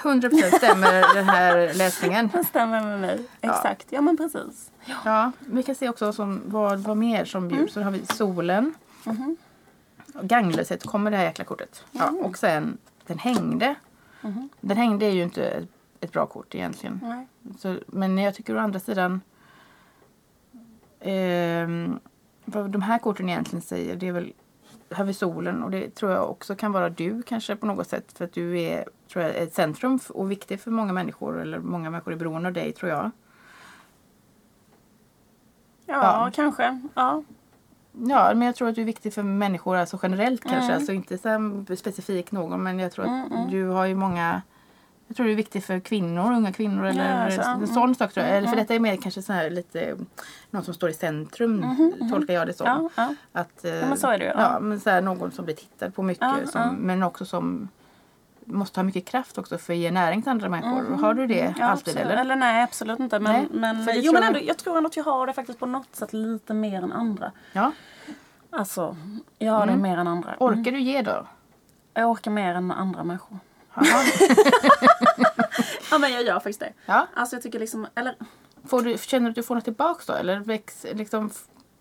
100% 0.01 0.57
stämmer 0.57 1.13
den 1.15 1.25
här 1.29 1.73
läsningen. 1.73 2.29
Det 2.33 2.43
stämmer 2.43 2.83
med 2.83 2.99
mig. 3.01 3.25
Exakt. 3.41 3.87
Ja, 3.89 4.01
men 4.01 4.17
precis. 4.17 4.71
Ja, 5.05 5.31
vi 5.39 5.63
kan 5.63 5.75
se 5.75 5.89
också 5.89 6.13
som, 6.13 6.41
vad, 6.45 6.79
vad 6.79 6.97
mer 6.97 7.25
som 7.25 7.47
bjuds. 7.47 7.73
Så 7.73 7.81
har 7.81 7.91
vi 7.91 8.05
solen. 8.05 8.73
Mhm. 9.05 9.37
Ganglöshet 10.21 10.83
kommer 10.85 11.11
det 11.11 11.17
här 11.17 11.23
jäkla 11.23 11.45
kortet. 11.45 11.85
Ja, 11.91 12.09
och 12.09 12.37
sen 12.37 12.77
den 13.07 13.17
hängde. 13.19 13.75
Mhm. 14.21 14.49
Den 14.61 14.77
hängde 14.77 15.05
är 15.05 15.11
ju 15.11 15.23
inte 15.23 15.45
ett, 15.45 15.69
ett 15.99 16.11
bra 16.11 16.25
kort 16.25 16.55
egentligen. 16.55 16.99
Nej. 17.03 17.27
Så, 17.59 17.79
men 17.87 18.17
jag 18.17 18.35
tycker 18.35 18.55
å 18.55 18.59
andra 18.59 18.79
sidan 18.79 19.21
ehm, 20.99 21.99
vad 22.45 22.69
de 22.69 22.81
här 22.81 22.99
korten 22.99 23.29
egentligen 23.29 23.61
säger 23.61 23.95
det 23.95 24.07
är 24.07 24.11
väl 24.11 24.33
här 24.91 25.03
vid 25.03 25.15
solen 25.15 25.63
och 25.63 25.71
det 25.71 25.95
tror 25.95 26.11
jag 26.11 26.29
också 26.29 26.55
kan 26.55 26.71
vara 26.71 26.89
du 26.89 27.23
kanske 27.23 27.55
på 27.55 27.65
något 27.65 27.87
sätt 27.89 28.17
för 28.17 28.25
att 28.25 28.33
du 28.33 28.59
är 28.61 28.85
tror 29.11 29.23
jag, 29.25 29.35
ett 29.35 29.53
centrum 29.53 29.99
och 30.09 30.31
viktig 30.31 30.59
för 30.61 30.71
många 30.71 30.93
människor 30.93 31.41
eller 31.41 31.59
många 31.59 31.89
människor 31.89 32.13
är 32.13 32.17
beroende 32.17 32.47
av 32.47 32.53
dig 32.53 32.71
tror 32.73 32.91
jag. 32.91 33.11
Ja, 35.85 35.95
Ja. 36.25 36.31
kanske. 36.33 36.79
Ja. 36.93 37.23
Ja, 37.91 38.33
men 38.33 38.41
jag 38.41 38.55
tror 38.55 38.69
att 38.69 38.75
du 38.75 38.81
är 38.81 38.85
viktig 38.85 39.13
för 39.13 39.23
människor 39.23 39.75
alltså 39.77 39.99
generellt 40.03 40.41
kanske. 40.41 40.63
Mm. 40.63 40.75
Alltså 40.75 40.93
inte 40.93 41.17
så 41.17 41.75
specifikt 41.75 42.31
någon 42.31 42.63
men 42.63 42.79
jag 42.79 42.91
tror 42.91 43.05
att 43.05 43.11
Mm, 43.11 43.31
mm. 43.31 43.51
du 43.51 43.67
har 43.67 43.85
ju 43.85 43.95
många 43.95 44.41
jag 45.07 45.15
tror 45.17 45.25
du 45.25 45.31
är 45.31 45.35
viktig 45.35 45.63
för 45.63 45.79
kvinnor, 45.79 46.33
unga 46.33 46.51
kvinnor 46.51 46.85
eller 46.85 47.09
Ja, 47.17 47.23
alltså, 47.23 47.41
mm, 47.41 47.67
sån 47.67 47.95
sak 47.95 48.13
tror 48.13 48.25
jag. 48.25 48.37
Eller 48.37 48.47
för 48.47 48.53
mm. 48.53 48.63
detta 48.63 48.73
är 48.75 48.79
mer 48.79 48.95
kanske 48.97 49.21
så 49.21 49.33
här 49.33 49.49
lite 49.49 49.95
någon 50.49 50.63
som 50.63 50.73
står 50.73 50.89
i 50.89 50.93
centrum 50.93 51.55
Mhm, 51.55 51.93
mhm. 51.99 52.09
tolkar 52.11 52.33
jag 52.33 52.47
det 52.47 52.53
som. 52.53 52.67
Ja, 52.67 52.89
ja. 52.95 53.15
Att, 53.41 53.65
eh, 53.65 53.71
Ja, 53.75 53.85
men 53.87 53.97
så 53.97 54.07
är 54.07 54.17
det 54.19 54.25
ju, 54.25 54.31
ja. 54.31 54.59
Men 54.59 54.79
så 54.79 54.89
här, 54.89 55.01
någon 55.01 55.31
som 55.31 55.45
blir 55.45 55.55
tittad 55.55 55.95
på 55.95 56.03
mycket 56.03 56.49
som, 56.49 56.75
men 56.75 57.03
också 57.03 57.25
som 57.25 57.67
måste 58.45 58.79
ha 58.79 58.83
mycket 58.83 59.05
kraft 59.05 59.37
också 59.37 59.57
för 59.57 59.73
att 59.73 59.79
ge 59.79 59.91
näring 59.91 60.21
till 60.21 60.31
andra 60.31 60.49
människor. 60.49 60.81
Mhm. 60.81 61.03
Har 61.03 61.13
du 61.13 61.27
det 61.27 61.55
Ja, 61.59 61.65
alltid 61.65 61.91
absolut. 61.91 61.97
eller? 61.97 62.17
Eller 62.21 62.35
nej, 62.35 62.63
absolut 62.63 62.99
inte. 62.99 63.19
Men, 63.19 63.33
Nej, 63.33 63.47
men, 63.51 63.85
för 63.85 63.93
det 63.93 63.99
jo, 63.99 64.11
tror 64.11 64.13
men 64.21 64.23
ändå, 64.27 64.39
jag 64.43 64.57
tror 64.57 64.77
ändå 64.77 64.87
att 64.87 64.97
jag 64.97 65.03
har 65.03 65.27
det 65.27 65.33
faktiskt 65.33 65.59
på 65.59 65.65
något 65.65 65.95
sätt 65.95 66.13
lite 66.13 66.53
mer 66.53 66.83
än 66.83 66.91
andra. 66.91 67.31
Ja. 67.53 67.71
Alltså, 68.49 68.95
jag 69.39 69.53
har 69.53 69.65
det 69.65 69.71
Mm. 69.71 69.81
mer 69.81 69.97
än 69.97 70.07
andra. 70.07 70.35
Orkar 70.39 70.71
du 70.71 70.79
ge 70.79 71.01
då? 71.01 71.27
Jag 71.93 72.09
orkar 72.11 72.31
mer 72.31 72.55
än 72.55 72.71
andra 72.71 73.03
människor. 73.03 73.37
Ja, 75.91 75.97
men 75.97 76.13
jag 76.13 76.23
gör 76.23 76.33
faktiskt 76.33 76.59
det. 76.59 76.73
ja. 76.85 77.07
Alltså 77.13 77.35
jag 77.35 77.43
tycker 77.43 77.59
liksom, 77.59 77.87
eller... 77.95 78.15
Får 78.65 78.81
du, 78.81 78.97
känner 78.97 79.25
du 79.25 79.29
att 79.29 79.35
du 79.35 79.43
får 79.43 79.55
något 79.55 79.63
tillbaks 79.63 80.05
då? 80.05 80.13
Eller 80.13 80.39
väx, 80.39 80.85
liksom, 80.93 81.29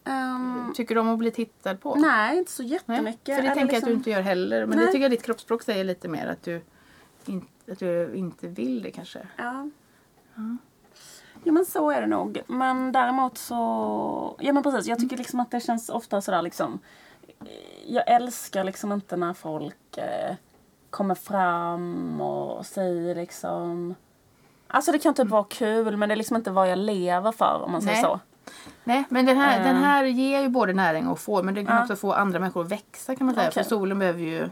ehm, 0.05 0.73
tycker 0.77 0.95
du 0.95 1.01
om 1.01 1.09
att 1.09 1.19
bli 1.19 1.31
tittad 1.31 1.81
på? 1.81 1.95
nej, 1.95 2.39
inte 2.39 2.53
så 2.53 2.63
Nej, 2.63 2.73
jättemycket. 2.73 3.37
För 3.37 3.43
det 3.43 3.55
tänker 3.55 3.61
jag 3.61 3.65
att 3.65 3.69
du 3.69 3.75
liksom- 3.75 3.93
inte 3.93 4.11
gör 4.11 4.21
heller. 4.21 4.67
Men 4.67 4.77
Nej. 4.79 4.87
det 4.87 4.93
tycker 4.93 5.03
jag 5.03 5.11
ditt 5.11 5.23
kroppsspråk 5.23 5.63
säger 5.63 5.85
lite 5.85 6.09
mer. 6.09 6.27
Att 6.27 6.43
du, 6.43 6.63
in, 7.27 7.47
att 7.73 7.79
du 7.79 8.15
inte 8.15 8.49
vill 8.49 8.83
det 8.83 8.91
kanske. 8.91 9.27
Ja. 9.37 9.71
Ja 11.45 11.53
men 11.53 11.67
så 11.67 11.91
är 11.91 12.01
det 12.01 12.07
nog. 12.07 12.43
Men 12.47 12.93
däremot 12.93 13.39
så... 13.39 13.55
Ja 14.41 14.53
men 14.53 14.63
precis, 14.63 14.87
jag 14.87 14.99
tycker 14.99 15.17
liksom 15.17 15.41
att 15.41 15.51
det 15.51 15.61
känns 15.61 15.89
ofta 15.89 16.21
sådär 16.21 16.43
liksom... 16.43 16.79
Jag 17.87 18.11
älskar 18.11 18.65
liksom 18.65 18.93
inte 18.93 19.17
när 19.17 19.35
folk 19.35 19.99
eh, 19.99 20.35
kommer 20.93 21.15
fram 21.15 22.21
och 22.21 22.67
säger 22.67 23.15
liksom... 23.15 23.95
Alltså 24.67 24.93
det 24.93 24.99
kan 24.99 25.15
typ 25.15 25.29
vara 25.29 25.45
kul 25.45 25.97
men 25.97 26.09
det 26.09 26.15
är 26.15 26.17
liksom 26.17 26.37
inte 26.37 26.51
vad 26.51 26.71
jag 26.71 26.79
lever 26.79 27.33
för 27.33 27.63
om 27.65 27.73
man 27.73 27.83
säger 27.83 27.95
Nej. 27.95 28.05
så. 28.05 28.21
Nej, 28.85 29.05
men 29.09 29.27
den 29.27 29.37
här, 29.37 29.59
Eh. 29.61 29.65
den 29.67 29.77
här 29.77 30.05
ger 30.05 30.41
ju 30.41 30.49
både 30.49 30.73
näring 30.73 31.09
och 31.09 31.19
får. 31.19 31.43
Men 31.43 31.55
den 31.55 31.67
kan 31.67 31.77
Ja. 31.77 31.83
också 31.83 31.97
få 31.97 32.13
andra 32.13 32.39
människor 32.39 32.61
att 32.65 32.71
växa 32.73 33.17
kan 33.17 33.27
man 33.27 33.35
säga. 33.35 33.49
Okej. 33.49 33.63
För 33.63 33.69
solen 33.71 33.99
behöver 33.99 34.21
ju... 34.21 34.49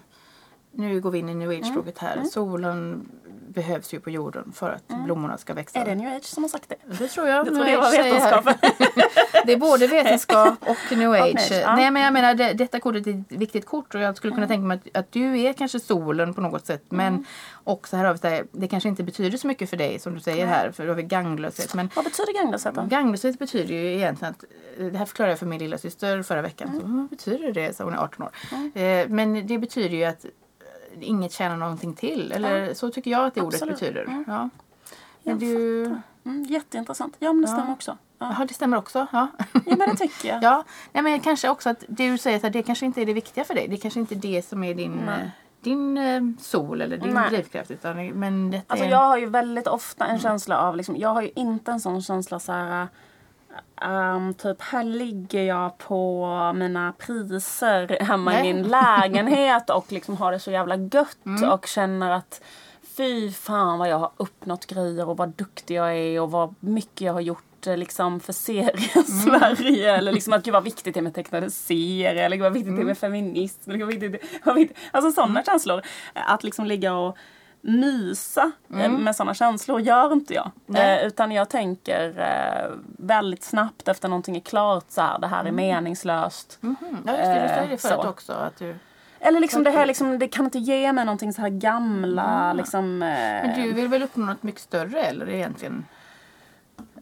Nu 0.72 1.00
går 1.00 1.10
vi 1.10 1.18
in 1.18 1.28
i 1.28 1.34
new 1.34 1.50
age-språket 1.50 1.98
här. 1.98 2.12
Mm. 2.16 2.26
Solen 2.26 3.08
behövs 3.50 3.94
ju 3.94 4.00
på 4.00 4.10
jorden 4.10 4.52
för 4.52 4.70
att 4.70 5.04
blommorna 5.04 5.38
ska 5.38 5.54
växa. 5.54 5.78
Är 5.78 5.84
det 5.84 5.94
new 5.94 6.16
age 6.16 6.24
som 6.24 6.44
har 6.44 6.48
sagt 6.48 6.68
det? 6.68 6.76
Det 6.98 7.08
tror 7.08 7.28
jag. 7.28 7.46
New 7.46 7.54
tror 7.54 7.64
det 7.64 7.76
var 7.76 7.86
age 7.86 8.04
vetenskap. 8.04 8.44
Det 9.46 9.52
är 9.52 9.56
både 9.56 9.86
vetenskap 9.86 10.54
och 10.60 10.96
new 10.96 11.12
age. 11.12 11.34
age, 11.34 11.60
ja. 11.62 11.76
Nej 11.76 11.90
men 11.90 12.02
jag 12.02 12.12
menar 12.12 12.34
det, 12.34 12.52
detta 12.52 12.80
kortet 12.80 13.06
är 13.06 13.10
ett 13.10 13.32
viktigt 13.32 13.66
kort 13.66 13.94
och 13.94 14.00
jag 14.00 14.16
skulle 14.16 14.34
kunna 14.34 14.46
tänka 14.46 14.66
mig 14.66 14.80
att, 14.84 14.96
att 14.96 15.12
du 15.12 15.40
är 15.40 15.52
kanske 15.52 15.80
solen 15.80 16.34
på 16.34 16.40
något 16.40 16.66
sätt. 16.66 16.84
Men 16.88 17.26
också 17.64 17.96
här 17.96 18.04
har 18.04 18.12
vi 18.12 18.18
så 18.18 18.28
här, 18.28 18.46
det 18.52 18.68
kanske 18.68 18.88
inte 18.88 19.02
betyder 19.02 19.38
så 19.38 19.46
mycket 19.46 19.70
för 19.70 19.76
dig 19.76 19.98
som 19.98 20.14
du 20.14 20.20
säger 20.20 20.46
här 20.46 20.70
för 20.70 20.84
då 20.84 20.90
har 20.90 20.96
vi 20.96 21.02
ganglöshet. 21.02 21.74
Men 21.74 21.90
Vad 21.94 22.04
betyder 22.04 22.32
ganglöshet 22.42 22.74
då? 22.74 22.82
Ganglöshet 22.82 23.38
betyder 23.38 23.74
ju 23.74 23.94
egentligen 23.94 24.34
att, 24.34 24.44
eh, 24.78 24.86
det 24.86 24.98
här 24.98 25.06
förklarade 25.06 25.32
jag 25.32 25.38
för 25.38 25.46
min 25.46 25.58
lilla 25.58 25.78
syster 25.78 26.22
förra 26.22 26.42
veckan. 26.42 26.68
Mm. 26.68 26.80
Så, 26.80 26.86
vad 26.86 27.08
betyder 27.08 27.52
det? 27.52 27.76
Så 27.76 27.84
hon 27.84 27.94
är 27.94 27.98
18 27.98 28.26
år. 28.26 28.30
Eh, 28.80 29.08
men 29.08 29.46
det 29.46 29.58
betyder 29.58 29.96
ju 29.96 30.04
att 30.04 30.24
inget 31.00 31.32
tjänar 31.32 31.56
någonting 31.56 31.94
till. 31.94 32.32
Eller 32.32 32.74
så 32.74 32.90
tycker 32.90 33.10
jag 33.10 33.24
att 33.26 33.34
det 33.34 33.40
ordet 33.40 33.62
Absolut. 33.62 33.80
betyder. 33.80 34.02
Mm. 34.02 34.24
Ja. 34.26 34.48
Men 35.22 35.32
Jag 35.32 35.38
du... 35.38 35.84
Mm, 36.24 36.42
jätteintressant. 36.48 37.16
Ja 37.18 37.32
men 37.32 37.42
det 37.42 37.48
Ja. 37.48 37.54
stämmer 37.56 37.72
också. 37.72 37.98
Ja. 38.18 38.26
Jaha, 38.26 38.44
det 38.44 38.54
stämmer 38.54 38.76
också. 38.76 39.06
Ja. 39.12 39.28
ja 39.52 39.76
men 39.76 39.78
det 39.78 39.96
tycker 39.96 40.28
jag. 40.28 40.42
ja. 40.42 40.64
Nej, 40.92 41.02
men 41.02 41.20
kanske 41.20 41.48
också 41.48 41.70
att 41.70 41.84
det 41.88 42.10
du 42.10 42.18
säger, 42.18 42.40
här, 42.42 42.50
det 42.50 42.62
kanske 42.62 42.86
inte 42.86 43.02
är 43.02 43.06
det 43.06 43.12
viktiga 43.12 43.44
för 43.44 43.54
dig. 43.54 43.68
Det 43.68 43.76
kanske 43.76 44.00
inte 44.00 44.14
är 44.14 44.16
det 44.16 44.42
som 44.48 44.64
är 44.64 44.74
din... 44.74 45.02
Nej. 45.06 45.30
din 45.60 45.98
eh, 45.98 46.22
sol 46.40 46.80
eller 46.80 46.96
din 46.96 47.14
Nej. 47.14 47.30
drivkraft. 47.30 47.70
Utan, 47.70 48.06
men 48.08 48.50
detta 48.50 48.64
Alltså 48.72 48.86
är... 48.86 48.90
jag 48.90 48.98
har 49.08 49.18
ju 49.18 49.26
väldigt 49.26 49.66
ofta 49.66 50.06
en 50.06 50.18
känsla 50.18 50.58
av, 50.58 50.76
liksom, 50.76 50.96
jag 50.96 51.08
har 51.14 51.22
ju 51.22 51.30
inte 51.36 51.72
en 51.72 51.80
sån 51.80 52.02
känsla 52.02 52.40
så 52.40 52.52
här. 52.52 52.88
Ehm, 53.82 54.34
typ 54.34 54.62
här 54.62 54.84
ligger 54.84 55.42
jag 55.42 55.78
på 55.78 56.26
mina 56.54 56.92
priser 56.98 57.98
hemma 58.00 58.30
Nej. 58.30 58.48
i 58.50 58.54
min 58.54 58.62
lägenhet 58.68 59.70
och 59.70 59.92
liksom 59.92 60.16
har 60.16 60.32
det 60.32 60.38
så 60.38 60.50
jävla 60.50 60.76
gött 60.76 61.16
Mm. 61.26 61.50
och 61.50 61.66
känner 61.66 62.10
att 62.10 62.42
fy 62.96 63.32
fan 63.32 63.78
vad 63.78 63.88
jag 63.88 63.98
har 63.98 64.10
uppnått 64.16 64.66
grejer 64.66 65.08
och 65.08 65.16
vad 65.16 65.28
duktig 65.28 65.74
jag 65.74 65.96
är 65.96 66.20
och 66.20 66.30
vad 66.30 66.54
mycket 66.60 67.00
jag 67.00 67.12
har 67.12 67.20
gjort 67.20 67.66
eh, 67.66 67.76
liksom 67.76 68.20
för 68.20 68.32
serien 68.32 69.04
Sverige 69.04 69.96
eller 69.96 70.12
liksom 70.12 70.32
att 70.32 70.44
gud 70.44 70.54
vad 70.54 70.64
viktigt 70.64 70.94
det 70.94 71.00
är 71.00 71.02
med 71.02 71.14
tecknade 71.14 71.50
serier 71.50 72.14
eller 72.24 72.36
gud 72.36 72.42
vad 72.42 72.52
viktigt 72.52 72.76
det 72.76 72.82
är 72.82 72.86
med 72.86 72.98
feminism. 72.98 73.70
Eller 73.70 73.78
gud, 73.78 73.86
vad 73.86 73.94
viktigt 74.10 74.40
vad 74.44 74.54
viktigt. 74.54 74.78
Alltså 74.90 75.12
sådana 75.12 75.42
känslor. 75.44 75.82
Att 76.14 76.44
liksom 76.44 76.66
ligga 76.66 76.94
och 76.94 77.16
mysa 77.60 78.52
eh, 78.80 78.90
med 78.90 79.16
sådana 79.16 79.34
känslor 79.34 79.80
gör 79.80 80.12
inte 80.12 80.34
jag. 80.34 80.50
Eh, 80.74 81.06
utan 81.06 81.32
jag 81.32 81.48
tänker 81.48 82.18
eh, 82.20 82.70
väldigt 82.98 83.42
snabbt 83.42 83.88
efter 83.88 84.08
någonting 84.08 84.36
är 84.36 84.40
klart 84.40 84.84
så 84.88 85.00
här, 85.00 85.18
det 85.18 85.26
här 85.26 85.44
är 85.44 85.52
meningslöst. 85.52 86.58
Mhm. 86.60 86.76
Ja 87.06 87.12
just 87.12 87.24
det, 87.24 87.34
du 87.34 87.40
Eh, 87.64 87.68
det 87.70 87.78
förut 87.78 87.80
så. 88.02 88.08
också. 88.08 88.32
Att 88.32 88.58
du... 88.58 88.74
Eller 89.20 89.40
liksom 89.40 89.64
det 89.64 89.70
här 89.70 89.86
liksom, 89.86 90.18
det 90.18 90.28
kan 90.28 90.44
inte 90.44 90.58
ge 90.58 90.92
mig 90.92 91.04
någonting 91.04 91.32
så 91.32 91.40
här 91.42 91.48
gamla 91.48 92.52
liksom. 92.52 93.02
Eh, 93.02 93.08
Men 93.46 93.62
du 93.62 93.72
vill 93.72 93.88
väl 93.88 94.02
uppnå 94.02 94.24
något 94.26 94.42
mycket 94.42 94.60
större 94.60 95.00
eller 95.00 95.28
egentligen? 95.28 95.84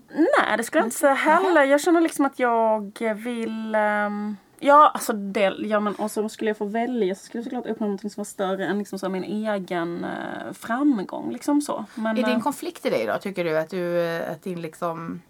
Nej, 0.09 0.57
det 0.57 0.65
skulle 0.65 0.81
jag 0.81 0.87
inte 0.87 0.97
säga 0.97 1.15
heller. 1.15 1.65
Jag 1.65 1.81
känner 1.81 2.01
liksom 2.01 2.27
att 2.27 2.39
jag 2.39 3.15
vill... 3.15 3.75
ehm, 3.75 4.37
ja, 4.61 4.91
alltså 4.95 5.13
det, 5.13 5.55
ja, 5.59 5.81
men 5.81 5.95
och 5.95 6.11
så 6.11 6.29
skulle 6.29 6.51
jag 6.51 6.57
få 6.57 6.65
välja 6.65 7.15
så 7.15 7.25
skulle 7.25 7.39
jag 7.39 7.45
såklart 7.45 7.67
uppnå 7.67 7.89
något 7.89 8.01
som 8.01 8.11
var 8.17 8.25
större 8.25 8.67
än 8.67 8.79
liksom 8.79 8.99
så 8.99 9.09
min 9.09 9.25
egen 9.25 10.05
eh, 10.05 10.53
framgång. 10.53 11.33
Liksom 11.33 11.61
så. 11.61 11.85
Men, 11.95 12.19
Är 12.19 12.23
det 12.23 12.31
en 12.31 12.37
eh, 12.37 12.43
konflikt 12.43 12.87
i 12.87 12.91
dig 12.91 13.07
då? 13.07 13.19
Tycker 13.19 13.45
du 13.45 13.59
att, 13.59 13.71
du, 13.71 14.01
eh, 14.01 14.33
att 14.33 14.43
din 14.43 14.61
liksom 14.61 15.21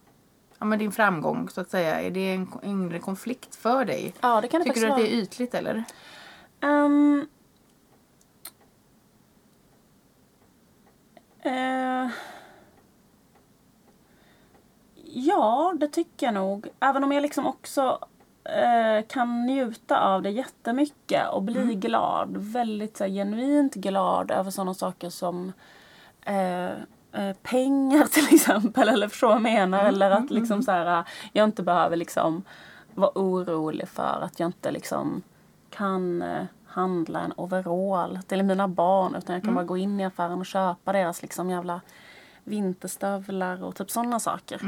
Ja 0.59 0.67
men 0.67 0.79
din 0.79 0.93
framgång 0.93 1.49
så 1.49 1.61
att 1.61 1.71
säga, 1.71 2.01
är 2.01 2.11
det 2.11 2.33
en 2.33 2.49
inre 2.62 2.99
konflikt 2.99 3.55
för 3.55 3.85
dig? 3.85 4.14
ja, 4.21 4.41
det 4.41 4.49
kan 4.49 4.61
det 4.61 4.64
Tycker 4.64 4.81
du 4.81 4.93
att 4.93 4.99
det 4.99 5.12
är 5.12 5.23
ytligt 5.23 5.55
eller? 5.55 5.85
Ehm, 6.61 7.27
eh, 11.43 12.11
ja, 15.05 15.75
det 15.81 15.88
tycker 15.88 16.27
jag 16.27 16.35
nog. 16.35 16.69
Även 16.81 17.05
om 17.05 17.12
jag 17.12 17.23
liksom 17.23 17.47
också 17.47 18.09
eh, 18.48 19.06
kan 19.06 19.46
njuta 19.46 20.00
av 20.00 20.22
det 20.22 20.30
jättemycket 20.30 21.28
och 21.28 21.42
bli 21.42 21.74
glad. 21.74 22.37
Väldigt 22.37 22.96
så 22.96 23.04
här, 23.04 23.11
genuint 23.11 23.74
glad 23.74 24.30
över 24.30 24.50
sådana 24.50 24.74
saker 24.74 25.11
som 25.11 25.52
eh, 26.20 26.66
eh, 27.12 27.37
pengar 27.42 28.04
till 28.12 28.34
exempel. 28.34 28.88
Eller 28.88 29.08
förstår 29.08 29.28
vad 29.28 29.37
jag 29.37 29.42
menar. 29.42 29.84
Eller 29.84 30.11
att 30.11 30.30
liksom 30.30 30.62
så 30.62 30.72
här, 30.72 31.04
jag 31.32 31.44
inte 31.44 31.62
behöver 31.62 31.96
liksom 31.96 32.42
vara 32.94 33.11
orolig 33.14 33.88
för 33.88 34.20
att 34.22 34.40
jag 34.40 34.48
inte 34.48 34.70
liksom 34.70 35.22
kan 35.70 36.22
eh, 36.22 36.44
handla 36.66 37.20
en 37.20 37.32
overall 37.37 38.18
till 38.26 38.42
mina 38.42 38.68
barn. 38.68 39.14
Utan 39.14 39.34
jag 39.34 39.44
kan 39.44 39.54
bara 39.54 39.64
gå 39.64 39.76
in 39.76 40.00
i 40.00 40.04
affären 40.04 40.38
och 40.38 40.46
köpa 40.46 40.92
deras 40.92 41.22
liksom 41.22 41.50
jävla 41.50 41.80
vinterstövlar 42.48 43.62
och 43.64 43.76
typ 43.76 43.90
sådana 43.90 44.20
saker. 44.20 44.61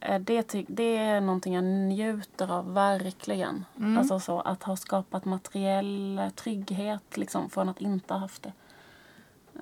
Eh, 0.00 0.18
Det, 0.20 0.64
det 0.68 0.96
är 0.96 1.20
någonting 1.20 1.54
jag 1.54 1.64
njuter 1.64 2.52
av 2.52 2.74
verkligen. 2.74 3.64
Alltså 3.98 4.20
så 4.20 4.40
att 4.40 4.62
ha 4.62 4.76
skapat 4.76 5.24
materiell 5.24 6.20
trygghet 6.36 7.16
liksom 7.16 7.50
från 7.50 7.68
att 7.68 7.80
inte 7.80 8.14
ha 8.14 8.20
haft 8.20 8.42
det. 8.42 8.52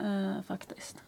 Eh, 0.07 0.42
faktiskt. 0.46 1.02